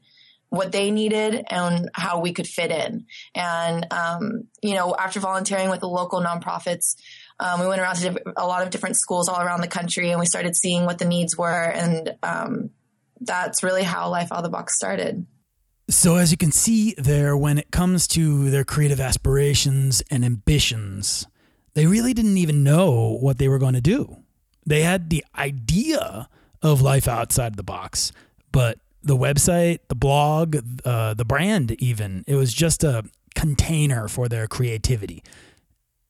what 0.54 0.70
they 0.70 0.92
needed 0.92 1.44
and 1.50 1.90
how 1.94 2.20
we 2.20 2.32
could 2.32 2.46
fit 2.46 2.70
in. 2.70 3.06
And, 3.34 3.86
um, 3.90 4.44
you 4.62 4.74
know, 4.74 4.94
after 4.94 5.18
volunteering 5.18 5.68
with 5.68 5.80
the 5.80 5.88
local 5.88 6.22
nonprofits, 6.22 6.94
um, 7.40 7.60
we 7.60 7.66
went 7.66 7.80
around 7.80 7.96
to 7.96 8.20
a 8.36 8.46
lot 8.46 8.62
of 8.62 8.70
different 8.70 8.96
schools 8.96 9.28
all 9.28 9.40
around 9.40 9.60
the 9.60 9.68
country 9.68 10.10
and 10.10 10.20
we 10.20 10.26
started 10.26 10.56
seeing 10.56 10.84
what 10.84 10.98
the 10.98 11.04
needs 11.04 11.36
were. 11.36 11.64
And 11.64 12.16
um, 12.22 12.70
that's 13.20 13.62
really 13.62 13.82
how 13.82 14.08
Life 14.08 14.30
Out 14.32 14.38
of 14.38 14.44
the 14.44 14.50
Box 14.50 14.76
started. 14.76 15.26
So, 15.90 16.16
as 16.16 16.30
you 16.30 16.38
can 16.38 16.50
see 16.50 16.94
there, 16.96 17.36
when 17.36 17.58
it 17.58 17.70
comes 17.70 18.06
to 18.08 18.50
their 18.50 18.64
creative 18.64 19.00
aspirations 19.00 20.02
and 20.10 20.24
ambitions, 20.24 21.26
they 21.74 21.86
really 21.86 22.14
didn't 22.14 22.38
even 22.38 22.64
know 22.64 23.18
what 23.20 23.36
they 23.36 23.48
were 23.48 23.58
going 23.58 23.74
to 23.74 23.82
do. 23.82 24.16
They 24.64 24.82
had 24.82 25.10
the 25.10 25.22
idea 25.36 26.28
of 26.62 26.80
life 26.80 27.06
outside 27.06 27.56
the 27.56 27.62
box, 27.62 28.12
but 28.50 28.78
the 29.02 29.16
website, 29.16 29.80
the 29.88 29.94
blog, 29.94 30.56
uh, 30.86 31.12
the 31.12 31.26
brand, 31.26 31.72
even, 31.82 32.24
it 32.26 32.36
was 32.36 32.54
just 32.54 32.82
a 32.82 33.04
container 33.34 34.08
for 34.08 34.28
their 34.28 34.46
creativity. 34.46 35.22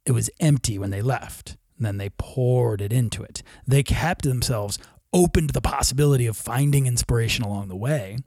It 0.07 0.13
was 0.13 0.31
empty 0.41 0.79
when 0.79 0.91
they 0.91 1.03
left. 1.03 1.57
And 1.77 1.87
then 1.87 1.99
they 1.99 2.11
poured 2.11 2.81
it 2.81 2.93
into 2.93 3.23
it. 3.23 3.43
They 3.67 3.83
kept 3.83 4.23
themselves 4.23 4.79
open 5.13 5.47
to 5.47 5.53
the 5.53 5.61
possibility 5.61 6.27
of 6.27 6.37
finding 6.37 6.87
inspiration 6.87 7.45
along 7.45 7.69
the 7.69 7.77
way, 7.77 8.19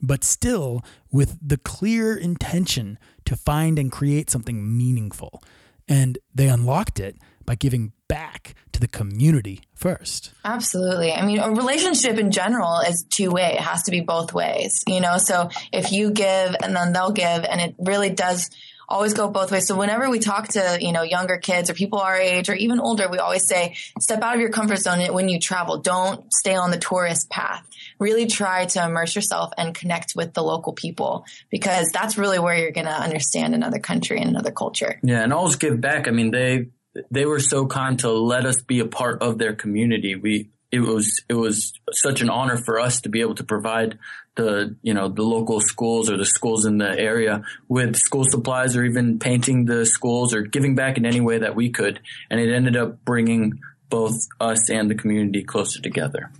but 0.00 0.24
still 0.24 0.82
with 1.10 1.38
the 1.46 1.56
clear 1.56 2.16
intention 2.16 2.98
to 3.24 3.36
find 3.36 3.78
and 3.78 3.90
create 3.90 4.30
something 4.30 4.76
meaningful. 4.76 5.42
And 5.88 6.18
they 6.34 6.48
unlocked 6.48 6.98
it 6.98 7.16
by 7.44 7.54
giving 7.54 7.92
back 8.08 8.54
to 8.72 8.80
the 8.80 8.88
community 8.88 9.60
first. 9.74 10.32
Absolutely. 10.44 11.12
I 11.12 11.24
mean, 11.24 11.38
a 11.38 11.50
relationship 11.50 12.18
in 12.18 12.30
general 12.30 12.80
is 12.80 13.04
two 13.08 13.30
way. 13.30 13.54
It 13.54 13.60
has 13.60 13.84
to 13.84 13.90
be 13.90 14.00
both 14.00 14.32
ways, 14.32 14.82
you 14.86 15.00
know? 15.00 15.18
So 15.18 15.48
if 15.72 15.92
you 15.92 16.10
give 16.10 16.56
and 16.62 16.74
then 16.74 16.92
they'll 16.92 17.12
give 17.12 17.44
and 17.44 17.60
it 17.60 17.74
really 17.78 18.10
does 18.10 18.50
always 18.88 19.14
go 19.14 19.28
both 19.28 19.50
ways. 19.50 19.66
So 19.66 19.76
whenever 19.76 20.10
we 20.10 20.18
talk 20.18 20.48
to, 20.48 20.78
you 20.80 20.92
know, 20.92 21.02
younger 21.02 21.38
kids 21.38 21.70
or 21.70 21.74
people 21.74 21.98
our 21.98 22.16
age 22.16 22.48
or 22.48 22.54
even 22.54 22.80
older, 22.80 23.08
we 23.08 23.18
always 23.18 23.46
say, 23.46 23.76
step 24.00 24.22
out 24.22 24.34
of 24.34 24.40
your 24.40 24.50
comfort 24.50 24.78
zone 24.78 25.00
when 25.12 25.28
you 25.28 25.38
travel. 25.38 25.78
Don't 25.78 26.32
stay 26.32 26.54
on 26.54 26.70
the 26.70 26.78
tourist 26.78 27.30
path. 27.30 27.66
Really 27.98 28.26
try 28.26 28.66
to 28.66 28.84
immerse 28.84 29.14
yourself 29.14 29.52
and 29.56 29.74
connect 29.74 30.14
with 30.16 30.34
the 30.34 30.42
local 30.42 30.72
people 30.72 31.24
because 31.50 31.90
that's 31.92 32.18
really 32.18 32.38
where 32.38 32.56
you're 32.56 32.72
going 32.72 32.86
to 32.86 32.92
understand 32.92 33.54
another 33.54 33.78
country 33.78 34.18
and 34.18 34.28
another 34.28 34.50
culture. 34.50 34.98
Yeah. 35.02 35.22
And 35.22 35.32
always 35.32 35.56
give 35.56 35.80
back. 35.80 36.08
I 36.08 36.10
mean, 36.10 36.30
they, 36.30 36.66
they 37.10 37.26
were 37.26 37.40
so 37.40 37.66
kind 37.66 37.98
to 38.00 38.10
let 38.10 38.46
us 38.46 38.62
be 38.62 38.80
a 38.80 38.86
part 38.86 39.22
of 39.22 39.38
their 39.38 39.54
community. 39.54 40.14
We, 40.14 40.50
it 40.74 40.80
was 40.80 41.22
it 41.28 41.34
was 41.34 41.72
such 41.92 42.20
an 42.20 42.28
honor 42.28 42.56
for 42.56 42.80
us 42.80 43.00
to 43.02 43.08
be 43.08 43.20
able 43.20 43.36
to 43.36 43.44
provide 43.44 43.96
the 44.34 44.74
you 44.82 44.92
know 44.92 45.08
the 45.08 45.22
local 45.22 45.60
schools 45.60 46.10
or 46.10 46.16
the 46.16 46.26
schools 46.26 46.66
in 46.66 46.78
the 46.78 46.98
area 46.98 47.44
with 47.68 47.94
school 47.94 48.24
supplies 48.28 48.76
or 48.76 48.84
even 48.84 49.20
painting 49.20 49.66
the 49.66 49.86
schools 49.86 50.34
or 50.34 50.42
giving 50.42 50.74
back 50.74 50.96
in 50.96 51.06
any 51.06 51.20
way 51.20 51.38
that 51.38 51.54
we 51.54 51.70
could. 51.70 52.00
And 52.28 52.40
it 52.40 52.52
ended 52.52 52.76
up 52.76 53.04
bringing 53.04 53.60
both 53.88 54.16
us 54.40 54.68
and 54.68 54.90
the 54.90 54.96
community 54.96 55.44
closer 55.44 55.80
together. 55.80 56.32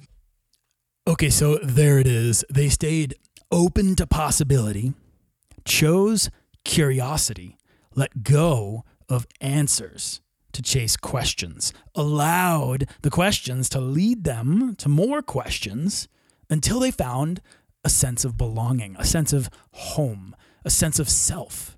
Okay 1.07 1.31
so 1.31 1.59
there 1.63 2.01
it 2.01 2.09
is. 2.09 2.45
They 2.51 2.69
stayed 2.69 3.15
open 3.53 3.95
to 3.97 4.07
possibility 4.07 4.95
chose 5.65 6.29
curiosity 6.65 7.57
let 7.95 8.25
go 8.25 8.85
of 9.09 9.27
answers 9.41 10.21
to 10.55 10.63
chase 10.63 10.97
questions, 10.97 11.73
allowed 11.95 12.89
the 13.03 13.11
questions 13.11 13.69
to 13.71 13.81
lead 13.81 14.25
them 14.25 14.75
to 14.77 14.89
more 14.89 15.23
questions 15.23 16.09
until 16.49 16.81
they 16.81 16.91
found 16.91 17.41
a 17.85 17.91
sense 17.91 18.25
of 18.25 18.37
belonging, 18.37 18.97
a 18.99 19.05
sense 19.05 19.33
of 19.33 19.51
home, 19.73 20.35
a 20.65 20.71
sense 20.71 20.99
of 20.99 21.09
self. 21.09 21.77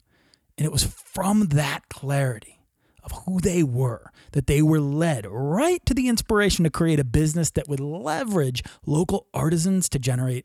And 0.57 0.65
it 0.65 0.73
was 0.73 0.85
from 0.85 1.49
that 1.49 1.89
clarity 1.89 2.61
of 3.03 3.25
who 3.25 3.41
they 3.41 3.63
were 3.63 4.11
that 4.33 4.47
they 4.47 4.61
were 4.61 4.81
led 4.81 5.27
right 5.29 5.85
to 5.87 5.95
the 5.95 6.09
inspiration 6.09 6.65
to 6.65 6.71
create 6.71 7.01
a 7.01 7.05
business 7.05 7.51
that 7.53 7.69
would 7.69 7.81
leverage 7.81 8.63
local 8.85 9.27
artisans 9.33 9.89
to 9.89 9.99
generate 9.99 10.45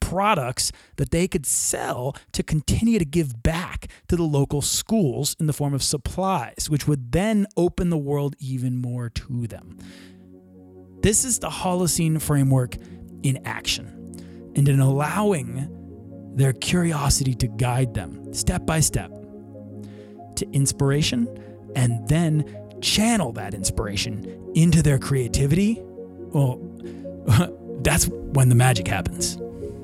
products 0.00 0.72
that 0.96 1.10
they 1.10 1.28
could 1.28 1.46
sell 1.46 2.16
to 2.32 2.42
continue 2.42 2.98
to 2.98 3.04
give 3.04 3.42
back 3.42 3.88
to 4.08 4.16
the 4.16 4.22
local 4.22 4.62
schools 4.62 5.36
in 5.38 5.46
the 5.46 5.52
form 5.52 5.74
of 5.74 5.82
supplies, 5.82 6.68
which 6.68 6.86
would 6.86 7.12
then 7.12 7.46
open 7.56 7.90
the 7.90 7.98
world 7.98 8.36
even 8.38 8.76
more 8.76 9.08
to 9.08 9.46
them. 9.46 9.78
This 11.02 11.24
is 11.24 11.40
the 11.40 11.50
Holocene 11.50 12.20
framework 12.20 12.76
in 13.22 13.40
action 13.44 13.86
and 14.54 14.68
in 14.68 14.80
allowing 14.80 15.68
their 16.36 16.52
curiosity 16.52 17.34
to 17.34 17.48
guide 17.48 17.94
them 17.94 18.32
step 18.32 18.64
by 18.64 18.80
step 18.80 19.10
to 20.36 20.48
inspiration 20.52 21.28
and 21.74 22.06
then 22.08 22.44
channel 22.80 23.32
that 23.32 23.54
inspiration 23.54 24.52
into 24.54 24.82
their 24.82 24.98
creativity. 24.98 25.78
Well, 25.82 26.58
that's 27.82 28.08
when 28.08 28.48
the 28.48 28.54
magic 28.54 28.88
happens. 28.88 29.38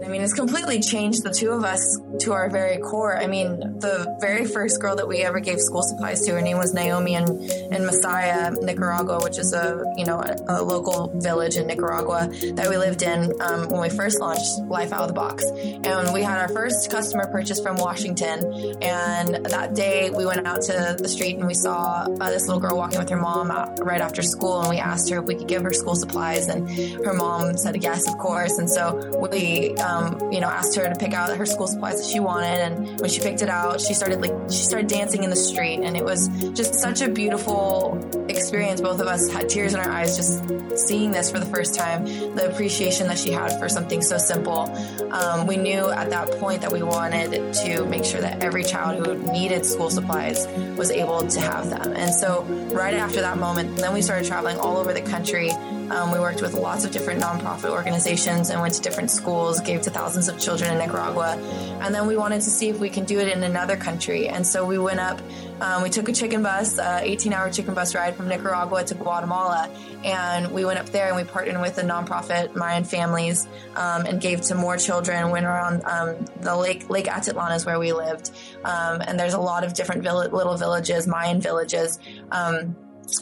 I 0.05 0.09
mean, 0.09 0.23
it's 0.23 0.33
completely 0.33 0.81
changed 0.81 1.25
the 1.25 1.31
two 1.31 1.51
of 1.51 1.65
us 1.65 1.99
to 2.21 2.33
our 2.33 2.49
very 2.49 2.79
core. 2.79 3.19
I 3.19 3.27
mean, 3.27 3.59
the 3.81 4.17
very 4.21 4.45
first 4.45 4.81
girl 4.81 4.95
that 4.97 5.09
we 5.09 5.23
ever 5.23 5.41
gave 5.41 5.59
school 5.61 5.83
supplies 5.83 6.23
to, 6.23 6.33
her 6.33 6.41
name 6.41 6.57
was 6.57 6.73
Naomi 6.73 7.15
in, 7.15 7.25
in 7.25 7.83
Masaya, 7.85 8.55
Nicaragua, 8.63 9.21
which 9.23 9.39
is 9.39 9.53
a, 9.53 9.83
you 9.97 10.05
know, 10.05 10.21
a, 10.21 10.37
a 10.49 10.63
local 10.63 11.09
village 11.17 11.57
in 11.57 11.67
Nicaragua 11.67 12.29
that 12.55 12.69
we 12.69 12.77
lived 12.77 13.03
in 13.03 13.33
um, 13.41 13.69
when 13.69 13.81
we 13.81 13.89
first 13.91 14.21
launched 14.21 14.61
Life 14.69 14.93
Out 14.93 15.03
of 15.03 15.09
the 15.09 15.15
Box. 15.15 15.45
And 15.45 16.13
we 16.15 16.23
had 16.23 16.39
our 16.39 16.49
first 16.49 16.91
customer 16.91 17.27
purchase 17.27 17.61
from 17.61 17.77
Washington. 17.77 18.79
And 18.81 19.47
that 19.47 19.75
day 19.75 20.11
we 20.11 20.25
went 20.25 20.47
out 20.47 20.63
to 20.63 20.97
the 20.97 21.09
street 21.09 21.37
and 21.37 21.47
we 21.47 21.55
saw 21.55 22.07
uh, 22.21 22.31
this 22.31 22.47
little 22.47 22.61
girl 22.61 22.77
walking 22.77 23.01
with 23.01 23.11
her 23.11 23.21
mom 23.21 23.51
out, 23.51 23.85
right 23.85 24.01
after 24.01 24.23
school. 24.23 24.61
And 24.61 24.71
we 24.71 24.79
asked 24.79 25.11
her 25.11 25.19
if 25.19 25.25
we 25.25 25.35
could 25.35 25.49
give 25.49 25.63
her 25.63 25.73
school 25.73 25.97
supplies. 25.97 26.47
And 26.49 26.71
her 27.05 27.15
mom 27.15 27.57
said, 27.57 27.83
yes, 27.83 28.09
of 28.09 28.17
course. 28.19 28.59
And 28.59 28.71
so 28.71 28.95
we, 29.31 29.75
um, 29.79 29.88
um, 29.89 30.33
you 30.33 30.41
know, 30.41 30.49
asked 30.49 30.77
her 30.77 30.89
to 30.89 30.95
pick 30.95 31.13
out 31.15 31.35
her 31.37 31.47
school 31.47 31.67
supplies 31.67 32.03
that 32.03 32.11
she 32.11 32.21
wanted. 32.21 32.59
And 32.61 33.01
when 33.01 33.11
she 33.11 33.21
picked 33.21 33.43
it 33.43 33.49
out, 33.49 33.81
she 33.81 33.95
started 33.95 34.21
like, 34.21 34.33
she 34.51 34.63
started 34.63 34.89
dancing 34.89 35.25
in 35.25 35.31
the 35.31 35.37
street. 35.37 35.81
And 35.81 35.97
it 35.97 36.05
was 36.05 36.29
just 36.53 36.75
such 36.75 37.01
a 37.01 37.09
beautiful 37.09 37.99
experience. 38.29 38.81
Both 38.81 39.01
of 39.01 39.07
us 39.07 39.33
had 39.33 39.49
tears 39.49 39.75
in 39.75 39.81
our 39.81 39.91
eyes 39.91 40.17
just 40.17 40.45
seeing 40.77 41.11
this 41.13 41.31
for 41.31 41.39
the 41.39 41.47
first 41.47 41.75
time, 41.75 42.05
the 42.35 42.51
appreciation 42.51 43.07
that 43.09 43.19
she 43.19 43.33
had 43.33 43.59
for 43.59 43.69
something 43.69 44.03
so 44.03 44.19
simple. 44.19 44.71
Um, 45.13 45.47
we 45.47 45.57
knew 45.57 45.91
at 45.91 46.11
that 46.11 46.31
point 46.33 46.61
that 46.63 46.73
we 46.73 46.83
wanted 46.83 47.55
to 47.55 47.85
make 47.87 48.05
sure 48.05 48.21
that 48.21 48.43
every 48.43 48.65
child 48.65 49.05
who 49.05 49.33
needed 49.33 49.65
school 49.65 49.91
supplies 49.91 50.47
was 50.77 50.91
able 50.91 51.27
to 51.27 51.41
have 51.41 51.71
them. 51.71 51.97
And 51.97 52.13
so 52.13 52.43
right 52.73 52.95
after 52.95 53.21
that 53.21 53.39
moment, 53.39 53.77
then 53.77 53.95
we 53.95 54.03
started 54.03 54.27
traveling 54.27 54.59
all 54.59 54.77
over 54.77 54.93
the 54.93 55.03
country. 55.03 55.51
Um, 55.91 56.13
we 56.13 56.19
worked 56.19 56.43
with 56.43 56.55
lots 56.55 56.85
of 56.85 56.91
different 56.91 57.23
nonprofit 57.23 57.71
organizations 57.71 58.51
and 58.51 58.61
went 58.61 58.75
to 58.75 58.81
different 58.81 59.11
schools, 59.11 59.61
gave 59.61 59.83
to 59.83 59.91
thousands 59.91 60.29
of 60.29 60.39
children 60.39 60.71
in 60.71 60.79
Nicaragua. 60.79 61.37
And 61.81 61.95
then 61.95 62.07
we 62.07 62.17
wanted 62.17 62.43
to 62.43 62.51
see 62.51 62.69
if 62.69 62.79
we 62.79 62.91
can 62.91 63.05
do 63.05 63.19
it 63.19 63.29
in 63.29 63.43
another 63.43 63.77
country. 63.77 64.29
And 64.29 64.47
so 64.47 64.67
we 64.67 64.79
went 64.79 65.01
up, 65.01 65.21
um, 65.61 65.83
we 65.83 65.89
took 65.89 66.09
a 66.09 66.13
chicken 66.13 66.43
bus, 66.43 66.79
uh, 66.79 67.01
18 67.03 67.33
hour 67.33 67.51
chicken 67.51 67.75
bus 67.75 67.95
ride 67.95 68.17
from 68.17 68.29
Nicaragua 68.29 68.85
to 68.85 68.95
Guatemala. 68.95 69.71
And 70.05 70.53
we 70.53 70.65
went 70.65 70.79
up 70.79 70.91
there 70.91 71.09
and 71.09 71.17
we 71.17 71.25
partnered 71.25 71.61
with 71.61 71.79
a 71.79 71.83
nonprofit 71.83 72.55
Mayan 72.55 72.85
Families 72.85 73.47
um, 73.75 74.05
and 74.05 74.21
gave 74.21 74.43
to 74.43 74.55
more 74.55 74.77
children. 74.77 75.31
Went 75.31 75.47
around 75.47 75.83
um, 75.85 76.25
the 76.41 76.55
lake, 76.55 76.91
Lake 76.91 77.07
Atitlan 77.07 77.55
is 77.57 77.65
where 77.65 77.79
we 77.79 77.93
lived. 77.93 78.31
Um, 78.65 79.01
and 79.01 79.19
there's 79.19 79.35
a 79.35 79.41
lot 79.41 79.65
of 79.65 79.73
different 79.75 80.03
vill- 80.03 80.29
little 80.31 80.57
villages, 80.57 81.07
Mayan 81.07 81.41
villages 81.41 81.99
um, 82.31 82.77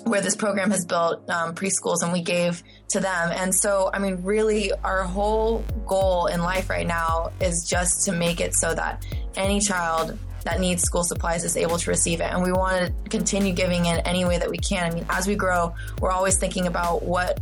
where 0.05 0.21
this 0.21 0.37
program 0.37 0.71
has 0.71 0.85
built 0.85 1.29
um, 1.31 1.55
preschools 1.55 2.03
and 2.03 2.13
we 2.13 2.23
gave 2.23 2.63
to 2.89 3.01
them. 3.01 3.33
And 3.35 3.55
so, 3.55 3.91
I 3.93 3.99
mean, 3.99 4.23
really, 4.23 4.73
our 4.85 5.05
whole 5.05 5.65
goal 5.87 6.27
in 6.27 6.43
life 6.43 6.71
right 6.71 6.87
now 6.87 7.33
is 7.41 7.67
just 7.69 8.05
to 8.07 8.13
make 8.13 8.41
it 8.41 8.55
so 8.55 8.75
that 8.75 9.05
any 9.37 9.61
child 9.61 10.19
that 10.45 10.61
needs 10.61 10.83
school 10.83 11.03
supplies 11.03 11.45
is 11.45 11.57
able 11.57 11.77
to 11.77 11.91
receive 11.91 12.21
it. 12.21 12.33
And 12.33 12.43
we 12.43 12.53
want 12.53 12.87
to 12.87 13.11
continue 13.11 13.53
giving 13.53 13.87
in 13.87 13.99
any 14.01 14.25
way 14.25 14.39
that 14.39 14.49
we 14.49 14.59
can. 14.59 14.91
I 14.91 14.95
mean, 14.95 15.07
as 15.09 15.27
we 15.27 15.35
grow, 15.35 15.75
we're 16.01 16.13
always 16.13 16.39
thinking 16.39 16.67
about 16.67 17.03
what 17.03 17.41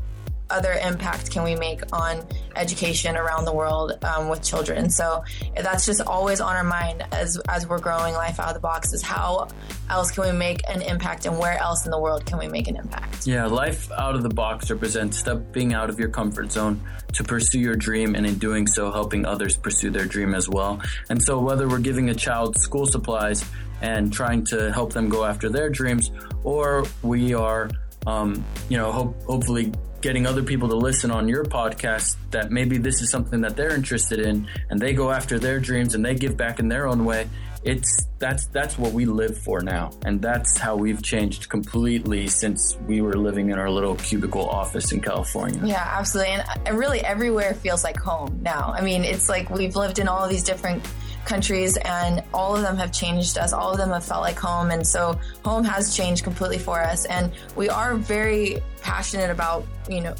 other 0.51 0.73
impact 0.73 1.31
can 1.31 1.43
we 1.43 1.55
make 1.55 1.81
on 1.93 2.27
education 2.55 3.17
around 3.17 3.45
the 3.45 3.53
world 3.53 3.93
um, 4.05 4.29
with 4.29 4.43
children? 4.43 4.91
So 4.91 5.25
that's 5.57 5.87
just 5.87 6.01
always 6.03 6.41
on 6.41 6.55
our 6.55 6.65
mind 6.65 7.05
as 7.13 7.39
as 7.49 7.67
we're 7.67 7.81
growing 7.81 8.15
life 8.15 8.39
out 8.39 8.49
of 8.49 8.55
the 8.55 8.61
box. 8.61 8.93
Is 8.93 9.03
how 9.03 9.49
else 9.89 10.11
can 10.11 10.25
we 10.25 10.33
make 10.33 10.61
an 10.69 10.83
impact, 10.83 11.27
and 11.27 11.39
where 11.39 11.59
else 11.59 11.85
in 11.85 11.91
the 11.91 11.99
world 11.99 12.27
can 12.27 12.39
we 12.39 12.49
make 12.49 12.69
an 12.69 12.77
impact? 12.77 13.27
Yeah, 13.27 13.47
life 13.47 13.91
out 13.93 14.15
of 14.15 14.23
the 14.23 14.29
box 14.29 14.71
represents 14.71 15.19
stepping 15.19 15.75
out 15.75 15.91
of 15.91 15.99
your 15.99 16.09
comfort 16.09 16.53
zone 16.53 16.81
to 17.15 17.25
pursue 17.25 17.61
your 17.61 17.77
dream, 17.77 18.15
and 18.15 18.27
in 18.27 18.39
doing 18.39 18.67
so, 18.67 18.91
helping 18.91 19.25
others 19.25 19.57
pursue 19.57 19.91
their 19.91 20.07
dream 20.07 20.35
as 20.35 20.49
well. 20.49 20.81
And 21.09 21.23
so, 21.23 21.41
whether 21.41 21.69
we're 21.69 21.79
giving 21.79 22.11
a 22.11 22.15
child 22.15 22.57
school 22.57 22.87
supplies 22.87 23.45
and 23.81 24.13
trying 24.13 24.45
to 24.47 24.73
help 24.73 24.93
them 24.93 25.09
go 25.09 25.25
after 25.25 25.49
their 25.49 25.69
dreams, 25.69 26.11
or 26.43 26.87
we 27.03 27.35
are 27.35 27.71
um, 28.07 28.45
you 28.69 28.77
know, 28.77 28.93
hope, 28.93 29.23
hopefully 29.25 29.73
getting 30.05 30.27
other 30.27 30.43
people 30.43 30.69
to 30.69 30.77
listen 30.77 31.11
on 31.11 31.27
your 31.27 31.47
podcast 31.47 32.17
that 32.31 32.51
maybe 32.51 32.77
this 32.77 33.01
is 33.01 33.09
something 33.11 33.41
that 33.41 33.57
they're 33.57 33.75
interested 33.75 34.21
in 34.21 34.47
and 34.69 34.79
they 34.79 34.93
go 34.93 35.11
after 35.11 35.39
their 35.39 35.59
dreams 35.59 35.95
and 35.95 36.05
they 36.05 36.15
give 36.15 36.37
back 36.37 36.59
in 36.59 36.69
their 36.69 36.87
own 36.87 37.07
way 37.07 37.27
it's 37.65 38.07
that's 38.19 38.47
that's 38.49 38.77
what 38.77 38.93
we 38.93 39.07
live 39.07 39.39
for 39.39 39.63
now. 39.63 39.91
And 40.05 40.21
that's 40.21 40.59
how 40.59 40.77
we've 40.77 41.03
changed 41.03 41.49
completely 41.49 42.27
since 42.27 42.77
we 42.87 43.01
were 43.01 43.15
living 43.15 43.49
in 43.49 43.59
our 43.59 43.71
little 43.71 43.95
cubicle 43.97 44.47
office 44.47 44.93
in 44.93 45.01
california. 45.01 45.61
Yeah 45.65 45.83
absolutely. 45.83 46.35
And 46.35 46.69
uh, 46.69 46.75
really 46.75 47.01
everywhere 47.01 47.55
feels 47.55 47.83
like 47.83 47.97
home 47.97 48.41
now. 48.43 48.75
I 48.77 48.83
mean 48.83 49.03
it's 49.03 49.31
like 49.31 49.49
we've 49.49 49.77
lived 49.77 49.99
in 49.99 50.09
all 50.09 50.29
these 50.29 50.45
different 50.45 50.87
countries 51.25 51.77
and 51.79 52.23
all 52.33 52.57
of 52.57 52.63
them 52.63 52.77
have 52.77 52.93
changed 52.93 53.39
us. 53.39 53.53
All 53.53 53.73
of 53.73 53.79
them 53.79 53.91
have 53.91 54.05
felt 54.05 54.23
like 54.23 54.39
home. 54.39 54.71
And 54.71 54.87
so 54.87 55.19
home 55.45 55.65
has 55.65 55.97
changed 55.97 56.25
completely 56.25 56.59
for 56.59 56.81
us. 56.81 57.05
And 57.07 57.33
we 57.57 57.69
are 57.69 57.95
very 57.95 58.63
passionate 58.83 59.31
about, 59.31 59.67
you 59.89 60.01
know, 60.01 60.15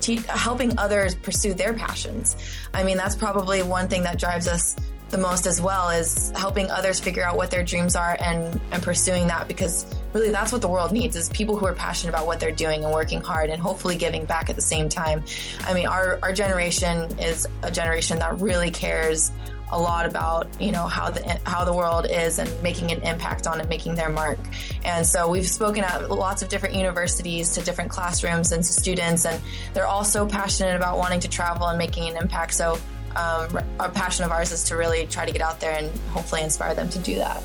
te- 0.00 0.16
helping 0.28 0.78
others 0.78 1.14
pursue 1.14 1.54
their 1.54 1.72
passions. 1.72 2.36
I 2.74 2.84
mean, 2.84 2.96
that's 2.96 3.16
probably 3.16 3.62
one 3.62 3.88
thing 3.88 4.02
that 4.04 4.18
drives 4.18 4.48
us 4.48 4.76
the 5.10 5.18
most 5.18 5.46
as 5.46 5.60
well 5.60 5.88
is 5.88 6.30
helping 6.36 6.70
others 6.70 7.00
figure 7.00 7.24
out 7.24 7.36
what 7.36 7.50
their 7.50 7.64
dreams 7.64 7.96
are 7.96 8.16
and, 8.20 8.60
and 8.72 8.82
pursuing 8.82 9.26
that 9.28 9.48
because 9.48 9.86
really 10.12 10.30
that's 10.30 10.52
what 10.52 10.60
the 10.60 10.68
world 10.68 10.92
needs 10.92 11.16
is 11.16 11.30
people 11.30 11.56
who 11.56 11.64
are 11.64 11.72
passionate 11.72 12.12
about 12.12 12.26
what 12.26 12.38
they're 12.40 12.52
doing 12.52 12.84
and 12.84 12.92
working 12.92 13.20
hard 13.20 13.48
and 13.48 13.60
hopefully 13.60 13.96
giving 13.96 14.26
back 14.26 14.50
at 14.50 14.56
the 14.56 14.62
same 14.62 14.88
time. 14.88 15.22
I 15.66 15.72
mean, 15.72 15.86
our, 15.86 16.18
our 16.22 16.32
generation 16.32 17.18
is 17.18 17.46
a 17.62 17.70
generation 17.70 18.18
that 18.18 18.38
really 18.38 18.70
cares 18.70 19.32
a 19.70 19.78
lot 19.78 20.06
about 20.06 20.48
you 20.60 20.72
know 20.72 20.86
how 20.86 21.10
the 21.10 21.40
how 21.44 21.64
the 21.64 21.72
world 21.72 22.06
is 22.10 22.38
and 22.38 22.50
making 22.62 22.90
an 22.90 23.02
impact 23.02 23.46
on 23.46 23.60
it, 23.60 23.68
making 23.68 23.94
their 23.94 24.08
mark. 24.08 24.38
And 24.84 25.06
so 25.06 25.28
we've 25.28 25.48
spoken 25.48 25.84
at 25.84 26.10
lots 26.10 26.42
of 26.42 26.48
different 26.48 26.74
universities 26.74 27.52
to 27.54 27.62
different 27.62 27.90
classrooms 27.90 28.52
and 28.52 28.62
to 28.62 28.72
students, 28.72 29.26
and 29.26 29.40
they're 29.74 29.86
all 29.86 30.04
so 30.04 30.26
passionate 30.26 30.76
about 30.76 30.98
wanting 30.98 31.20
to 31.20 31.28
travel 31.28 31.66
and 31.68 31.78
making 31.78 32.08
an 32.08 32.16
impact. 32.16 32.54
So 32.54 32.78
um, 33.16 33.58
a 33.80 33.88
passion 33.88 34.24
of 34.24 34.32
ours 34.32 34.52
is 34.52 34.64
to 34.64 34.76
really 34.76 35.06
try 35.06 35.26
to 35.26 35.32
get 35.32 35.42
out 35.42 35.60
there 35.60 35.76
and 35.76 35.90
hopefully 36.10 36.42
inspire 36.42 36.74
them 36.74 36.88
to 36.90 36.98
do 36.98 37.16
that. 37.16 37.42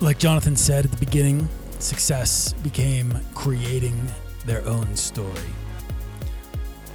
Like 0.00 0.18
Jonathan 0.18 0.56
said 0.56 0.84
at 0.84 0.90
the 0.90 0.96
beginning, 0.96 1.48
success 1.78 2.52
became 2.54 3.18
creating 3.34 4.00
their 4.46 4.66
own 4.66 4.96
story. 4.96 5.50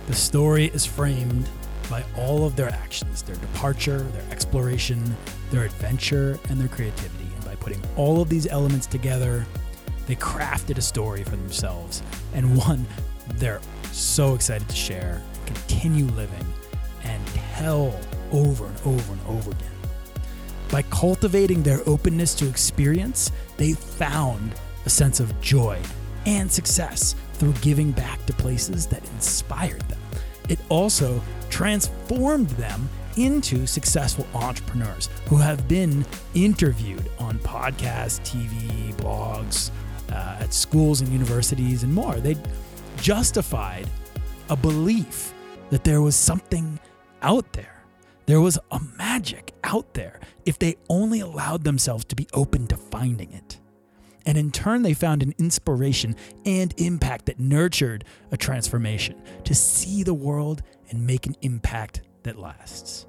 The 0.08 0.14
story 0.14 0.66
is 0.66 0.86
framed 0.86 1.50
by 1.90 2.04
all 2.18 2.46
of 2.46 2.56
their 2.56 2.70
actions 2.70 3.22
their 3.22 3.36
departure, 3.36 4.00
their 4.00 4.32
exploration, 4.32 5.16
their 5.52 5.64
adventure, 5.64 6.40
and 6.50 6.60
their 6.60 6.68
creativity. 6.68 7.28
And 7.36 7.46
by 7.46 7.56
putting 7.56 7.82
all 7.96 8.22
of 8.22 8.30
these 8.30 8.48
elements 8.48 8.88
together, 8.88 9.46
they 10.08 10.16
crafted 10.16 10.78
a 10.78 10.82
story 10.82 11.24
for 11.24 11.36
themselves 11.36 12.04
and 12.34 12.58
one 12.58 12.86
they're 13.36 13.62
so 13.92 14.36
excited 14.36 14.68
to 14.70 14.76
share, 14.76 15.22
continue 15.46 16.06
living, 16.06 16.46
and 17.04 17.26
tell 17.28 18.00
over 18.32 18.66
and 18.66 18.78
over 18.86 19.14
and 19.14 19.22
over 19.28 19.52
again. 19.52 19.72
By 20.72 20.82
cultivating 20.84 21.64
their 21.64 21.82
openness 21.88 22.34
to 22.36 22.48
experience, 22.48 23.32
they 23.58 23.74
found 23.74 24.54
a 24.86 24.90
sense 24.90 25.20
of 25.20 25.40
joy 25.42 25.80
and 26.26 26.52
success 26.52 27.16
through 27.34 27.54
giving 27.62 27.92
back 27.92 28.24
to 28.26 28.34
places 28.34 28.88
that 28.88 29.04
inspired 29.12 29.82
them. 29.90 30.00
It 30.50 30.60
also 30.70 31.22
transformed 31.50 32.50
them 32.52 32.90
into 33.18 33.66
successful 33.66 34.28
entrepreneurs 34.34 35.10
who 35.28 35.38
have 35.38 35.68
been 35.68 36.06
interviewed 36.34 37.10
on 37.20 37.40
podcasts, 37.40 38.20
TV, 38.22 38.94
blogs, 38.96 39.72
uh, 40.12 40.38
at 40.40 40.54
schools 40.54 41.02
and 41.02 41.10
universities 41.12 41.84
and 41.84 41.94
more. 41.94 42.16
They 42.16 42.36
justified 42.98 43.88
a 44.50 44.56
belief 44.56 45.34
that 45.70 45.84
there 45.84 46.02
was 46.02 46.16
something 46.16 46.80
out 47.22 47.54
there. 47.54 47.84
There 48.26 48.42
was 48.42 48.58
a 48.72 48.80
magic 48.98 49.54
out 49.64 49.94
there 49.94 50.20
if 50.46 50.58
they 50.60 50.76
only 50.90 51.20
allowed 51.20 51.64
themselves 51.64 52.06
to 52.06 52.16
be 52.16 52.28
open 52.34 52.68
to 52.68 52.78
finding 52.78 53.32
it. 53.32 53.60
And 54.26 54.38
in 54.38 54.52
turn, 54.52 54.82
they 54.82 54.96
found 54.96 55.22
an 55.22 55.36
inspiration 55.38 56.16
and 56.46 56.74
impact 56.78 57.28
that 57.28 57.40
nurtured 57.40 58.04
a 58.32 58.38
transformation 58.38 59.22
to 59.44 59.54
see 59.54 60.02
the 60.02 60.16
world 60.16 60.64
and 60.90 61.06
make 61.06 61.26
an 61.26 61.36
impact 61.42 62.02
that 62.24 62.38
lasts. 62.38 63.06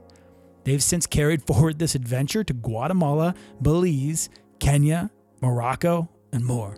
They've 0.65 0.83
since 0.83 1.07
carried 1.07 1.43
forward 1.47 1.79
this 1.79 1.95
adventure 1.95 2.45
to 2.45 2.53
Guatemala, 2.53 3.35
Belize, 3.63 4.29
Kenya, 4.59 5.11
Morocco, 5.41 6.09
and 6.33 6.45
more. 6.45 6.77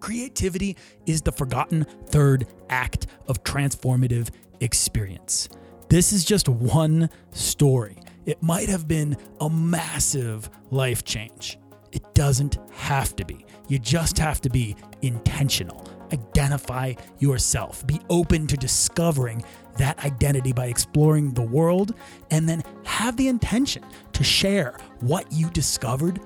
Creativity 0.00 0.76
is 1.06 1.22
the 1.22 1.32
forgotten 1.32 1.84
third 2.06 2.46
act 2.68 3.06
of 3.26 3.42
transformative 3.42 4.30
experience. 4.60 5.48
This 5.88 6.12
is 6.12 6.24
just 6.24 6.48
one 6.48 7.08
story. 7.30 7.96
It 8.26 8.42
might 8.42 8.68
have 8.68 8.86
been 8.88 9.16
a 9.40 9.48
massive 9.48 10.50
life 10.70 11.04
change. 11.04 11.58
It 11.92 12.02
doesn't 12.14 12.58
have 12.72 13.14
to 13.16 13.24
be. 13.24 13.46
You 13.68 13.78
just 13.78 14.18
have 14.18 14.40
to 14.42 14.50
be 14.50 14.76
intentional. 15.02 15.88
Identify 16.12 16.94
yourself. 17.18 17.86
Be 17.86 18.00
open 18.10 18.46
to 18.48 18.56
discovering 18.56 19.44
that 19.78 20.04
identity 20.04 20.52
by 20.52 20.66
exploring 20.66 21.32
the 21.34 21.42
world, 21.42 21.94
and 22.30 22.48
then 22.48 22.62
have 22.84 23.16
the 23.16 23.28
intention 23.28 23.84
to 24.12 24.22
share 24.22 24.78
what 25.00 25.30
you 25.32 25.50
discovered 25.50 26.20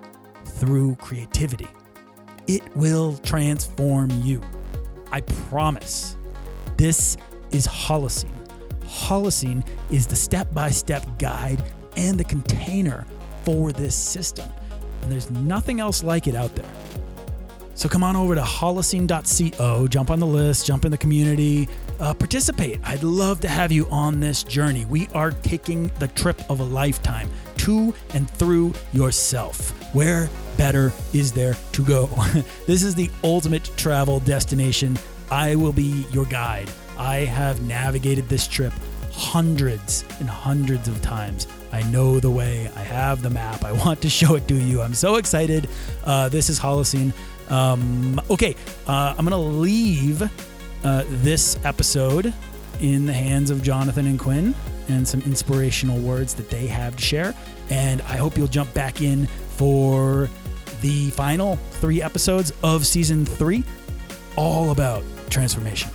through 0.45 0.97
creativity. 0.97 1.69
It 2.47 2.63
will 2.77 3.17
transform 3.19 4.11
you. 4.23 4.43
I 5.13 5.23
promise. 5.23 6.17
This 6.77 7.17
is 7.51 7.67
Holocene. 7.67 8.35
Holocene 8.85 9.67
is 9.91 10.07
the 10.07 10.17
step 10.17 10.53
by 10.53 10.71
step 10.71 11.07
guide 11.19 11.63
and 11.97 12.19
the 12.19 12.25
container 12.25 13.07
for 13.45 13.73
this 13.73 13.95
system. 13.95 14.49
And 15.03 15.13
there's 15.13 15.31
nothing 15.31 15.81
else 15.81 16.03
like 16.03 16.27
it 16.27 16.35
out 16.35 16.55
there. 16.55 16.71
So 17.79 17.89
come 17.89 18.03
on 18.03 18.17
over 18.17 18.35
to 18.35 18.41
holocene.co, 18.41 19.87
jump 19.87 20.11
on 20.11 20.19
the 20.19 20.27
list, 20.27 20.67
jump 20.67 20.85
in 20.85 20.91
the 20.91 20.99
community, 20.99 21.69
uh, 22.01 22.13
participate. 22.13 22.81
I'd 22.83 23.05
love 23.05 23.39
to 23.43 23.49
have 23.49 23.71
you 23.71 23.87
on 23.89 24.19
this 24.19 24.43
journey. 24.43 24.85
We 24.87 25.07
are 25.15 25.31
taking 25.31 25.87
the 26.01 26.09
trip 26.09 26.43
of 26.51 26.59
a 26.59 26.65
lifetime 26.65 27.31
to 27.59 27.95
and 28.15 28.29
through 28.29 28.75
yourself. 28.93 29.71
Where 29.95 30.29
better 30.57 30.93
is 31.13 31.31
there 31.31 31.55
to 31.71 31.85
go? 31.85 32.07
this 32.67 32.83
is 32.83 32.97
the 32.97 33.09
ultimate 33.23 33.71
travel 33.77 34.19
destination. 34.19 34.99
I 35.31 35.55
will 35.55 35.73
be 35.73 36.05
your 36.11 36.25
guide. 36.25 36.69
I 36.99 37.19
have 37.19 37.63
navigated 37.63 38.29
this 38.29 38.49
trip 38.49 38.73
hundreds 39.13 40.05
and 40.19 40.29
hundreds 40.29 40.89
of 40.89 41.01
times. 41.01 41.47
I 41.71 41.83
know 41.91 42.19
the 42.19 42.31
way. 42.31 42.69
I 42.75 42.81
have 42.81 43.23
the 43.23 43.31
map. 43.31 43.65
I 43.65 43.71
want 43.71 44.03
to 44.03 44.09
show 44.09 44.35
it 44.35 44.49
to 44.49 44.55
you. 44.55 44.83
I'm 44.83 44.95
so 44.95 45.15
excited. 45.15 45.69
Uh, 46.03 46.29
this 46.29 46.51
is 46.51 46.59
Holocene. 46.59 47.13
Um, 47.49 48.21
okay, 48.31 48.55
uh, 48.87 49.15
I'm 49.17 49.27
going 49.27 49.31
to 49.31 49.37
leave 49.37 50.23
uh, 50.23 51.05
this 51.07 51.59
episode 51.65 52.33
in 52.81 53.07
the 53.07 53.13
hands 53.13 53.51
of 53.51 53.63
Jonathan 53.63 54.07
and 54.07 54.19
Quinn 54.19 54.55
and 54.89 55.07
some 55.07 55.21
inspirational 55.23 55.99
words 55.99 56.35
that 56.35 56.51
they 56.51 56.67
have 56.67 56.97
to 56.97 57.03
share. 57.03 57.35
And 57.71 58.01
I 58.03 58.17
hope 58.17 58.37
you'll 58.37 58.47
jump 58.47 58.73
back 58.75 59.03
in 59.03 59.27
for 59.27 60.31
the 60.81 61.11
final 61.11 61.57
three 61.73 62.01
episodes 62.03 62.53
of 62.63 62.87
season 62.87 63.27
three, 63.27 63.65
all 64.37 64.71
about 64.71 65.03
transformation. 65.29 65.91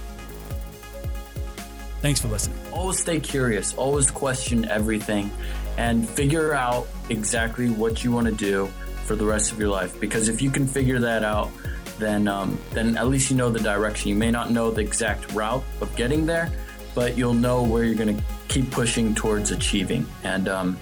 Thanks 2.02 2.20
for 2.20 2.28
listening. 2.28 2.58
Always 2.74 3.00
stay 3.00 3.20
curious, 3.20 3.74
always 3.76 4.12
question 4.12 4.66
everything, 4.66 5.32
and 5.78 6.08
figure 6.08 6.54
out 6.54 6.88
exactly 7.10 7.70
what 7.70 8.04
you 8.04 8.12
want 8.12 8.28
to 8.28 8.34
do 8.34 8.70
for 9.04 9.16
the 9.16 9.26
rest 9.26 9.52
of 9.52 9.60
your 9.60 9.70
life. 9.70 10.00
Because 10.00 10.28
if 10.28 10.42
you 10.42 10.50
can 10.50 10.68
figure 10.68 11.00
that 11.00 11.24
out, 11.24 11.52
then 12.00 12.28
um, 12.28 12.58
then 12.72 12.98
at 12.98 13.08
least 13.08 13.30
you 13.30 13.38
know 13.38 13.50
the 13.50 13.60
direction. 13.60 14.10
You 14.10 14.16
may 14.16 14.32
not 14.32 14.52
know 14.52 14.72
the 14.72 14.82
exact 14.82 15.32
route 15.34 15.64
of 15.82 15.96
getting 15.96 16.26
there, 16.26 16.52
but 16.96 17.18
you'll 17.18 17.34
know 17.34 17.64
where 17.64 17.84
you're 17.84 17.96
going 17.96 18.18
to 18.18 18.24
keep 18.48 18.72
pushing 18.72 19.16
towards 19.16 19.52
achieving. 19.52 20.06
And 20.24 20.48
um, 20.48 20.78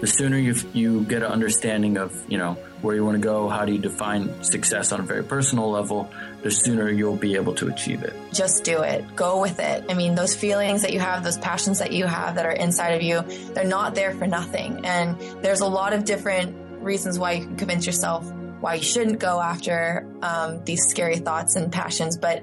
the 0.00 0.06
sooner 0.06 0.36
you 0.36 0.54
you 0.72 1.04
get 1.04 1.22
an 1.22 1.30
understanding 1.30 1.96
of 1.96 2.12
you 2.28 2.38
know 2.38 2.56
where 2.82 2.96
you 2.96 3.04
want 3.04 3.14
to 3.14 3.22
go, 3.22 3.48
how 3.48 3.64
do 3.64 3.72
you 3.72 3.78
define 3.78 4.42
success 4.42 4.92
on 4.92 5.00
a 5.00 5.02
very 5.04 5.22
personal 5.22 5.70
level, 5.70 6.10
the 6.42 6.50
sooner 6.50 6.90
you'll 6.90 7.16
be 7.16 7.36
able 7.36 7.54
to 7.54 7.68
achieve 7.68 8.02
it. 8.02 8.12
Just 8.32 8.64
do 8.64 8.82
it. 8.82 9.14
Go 9.14 9.40
with 9.40 9.60
it. 9.60 9.84
I 9.88 9.94
mean, 9.94 10.16
those 10.16 10.34
feelings 10.34 10.82
that 10.82 10.92
you 10.92 10.98
have, 10.98 11.22
those 11.22 11.38
passions 11.38 11.78
that 11.78 11.92
you 11.92 12.06
have 12.06 12.34
that 12.34 12.44
are 12.44 12.52
inside 12.52 12.94
of 12.94 13.02
you, 13.02 13.22
they're 13.54 13.64
not 13.64 13.94
there 13.94 14.12
for 14.14 14.26
nothing. 14.26 14.84
And 14.84 15.16
there's 15.42 15.60
a 15.60 15.66
lot 15.66 15.92
of 15.92 16.04
different 16.04 16.56
reasons 16.82 17.18
why 17.18 17.32
you 17.32 17.44
can 17.46 17.56
convince 17.56 17.86
yourself 17.86 18.30
why 18.62 18.74
you 18.74 18.82
shouldn't 18.82 19.18
go 19.18 19.40
after 19.40 20.08
um, 20.22 20.64
these 20.64 20.84
scary 20.88 21.16
thoughts 21.16 21.56
and 21.56 21.72
passions. 21.72 22.16
But 22.16 22.42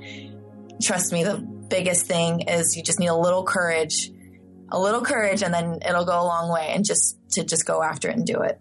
trust 0.82 1.14
me, 1.14 1.24
the 1.24 1.38
biggest 1.38 2.08
thing 2.08 2.42
is 2.42 2.76
you 2.76 2.84
just 2.84 3.00
need 3.00 3.08
a 3.08 3.16
little 3.16 3.44
courage, 3.44 4.12
a 4.70 4.78
little 4.78 5.02
courage, 5.02 5.44
and 5.44 5.54
then 5.54 5.80
it'll 5.88 6.06
go 6.06 6.20
a 6.20 6.28
long 6.28 6.52
way. 6.52 6.72
And 6.76 6.84
just 6.84 7.18
to 7.32 7.46
just 7.46 7.66
go 7.66 7.82
after 7.82 8.10
it 8.10 8.18
and 8.18 8.26
do 8.26 8.42
it. 8.42 8.60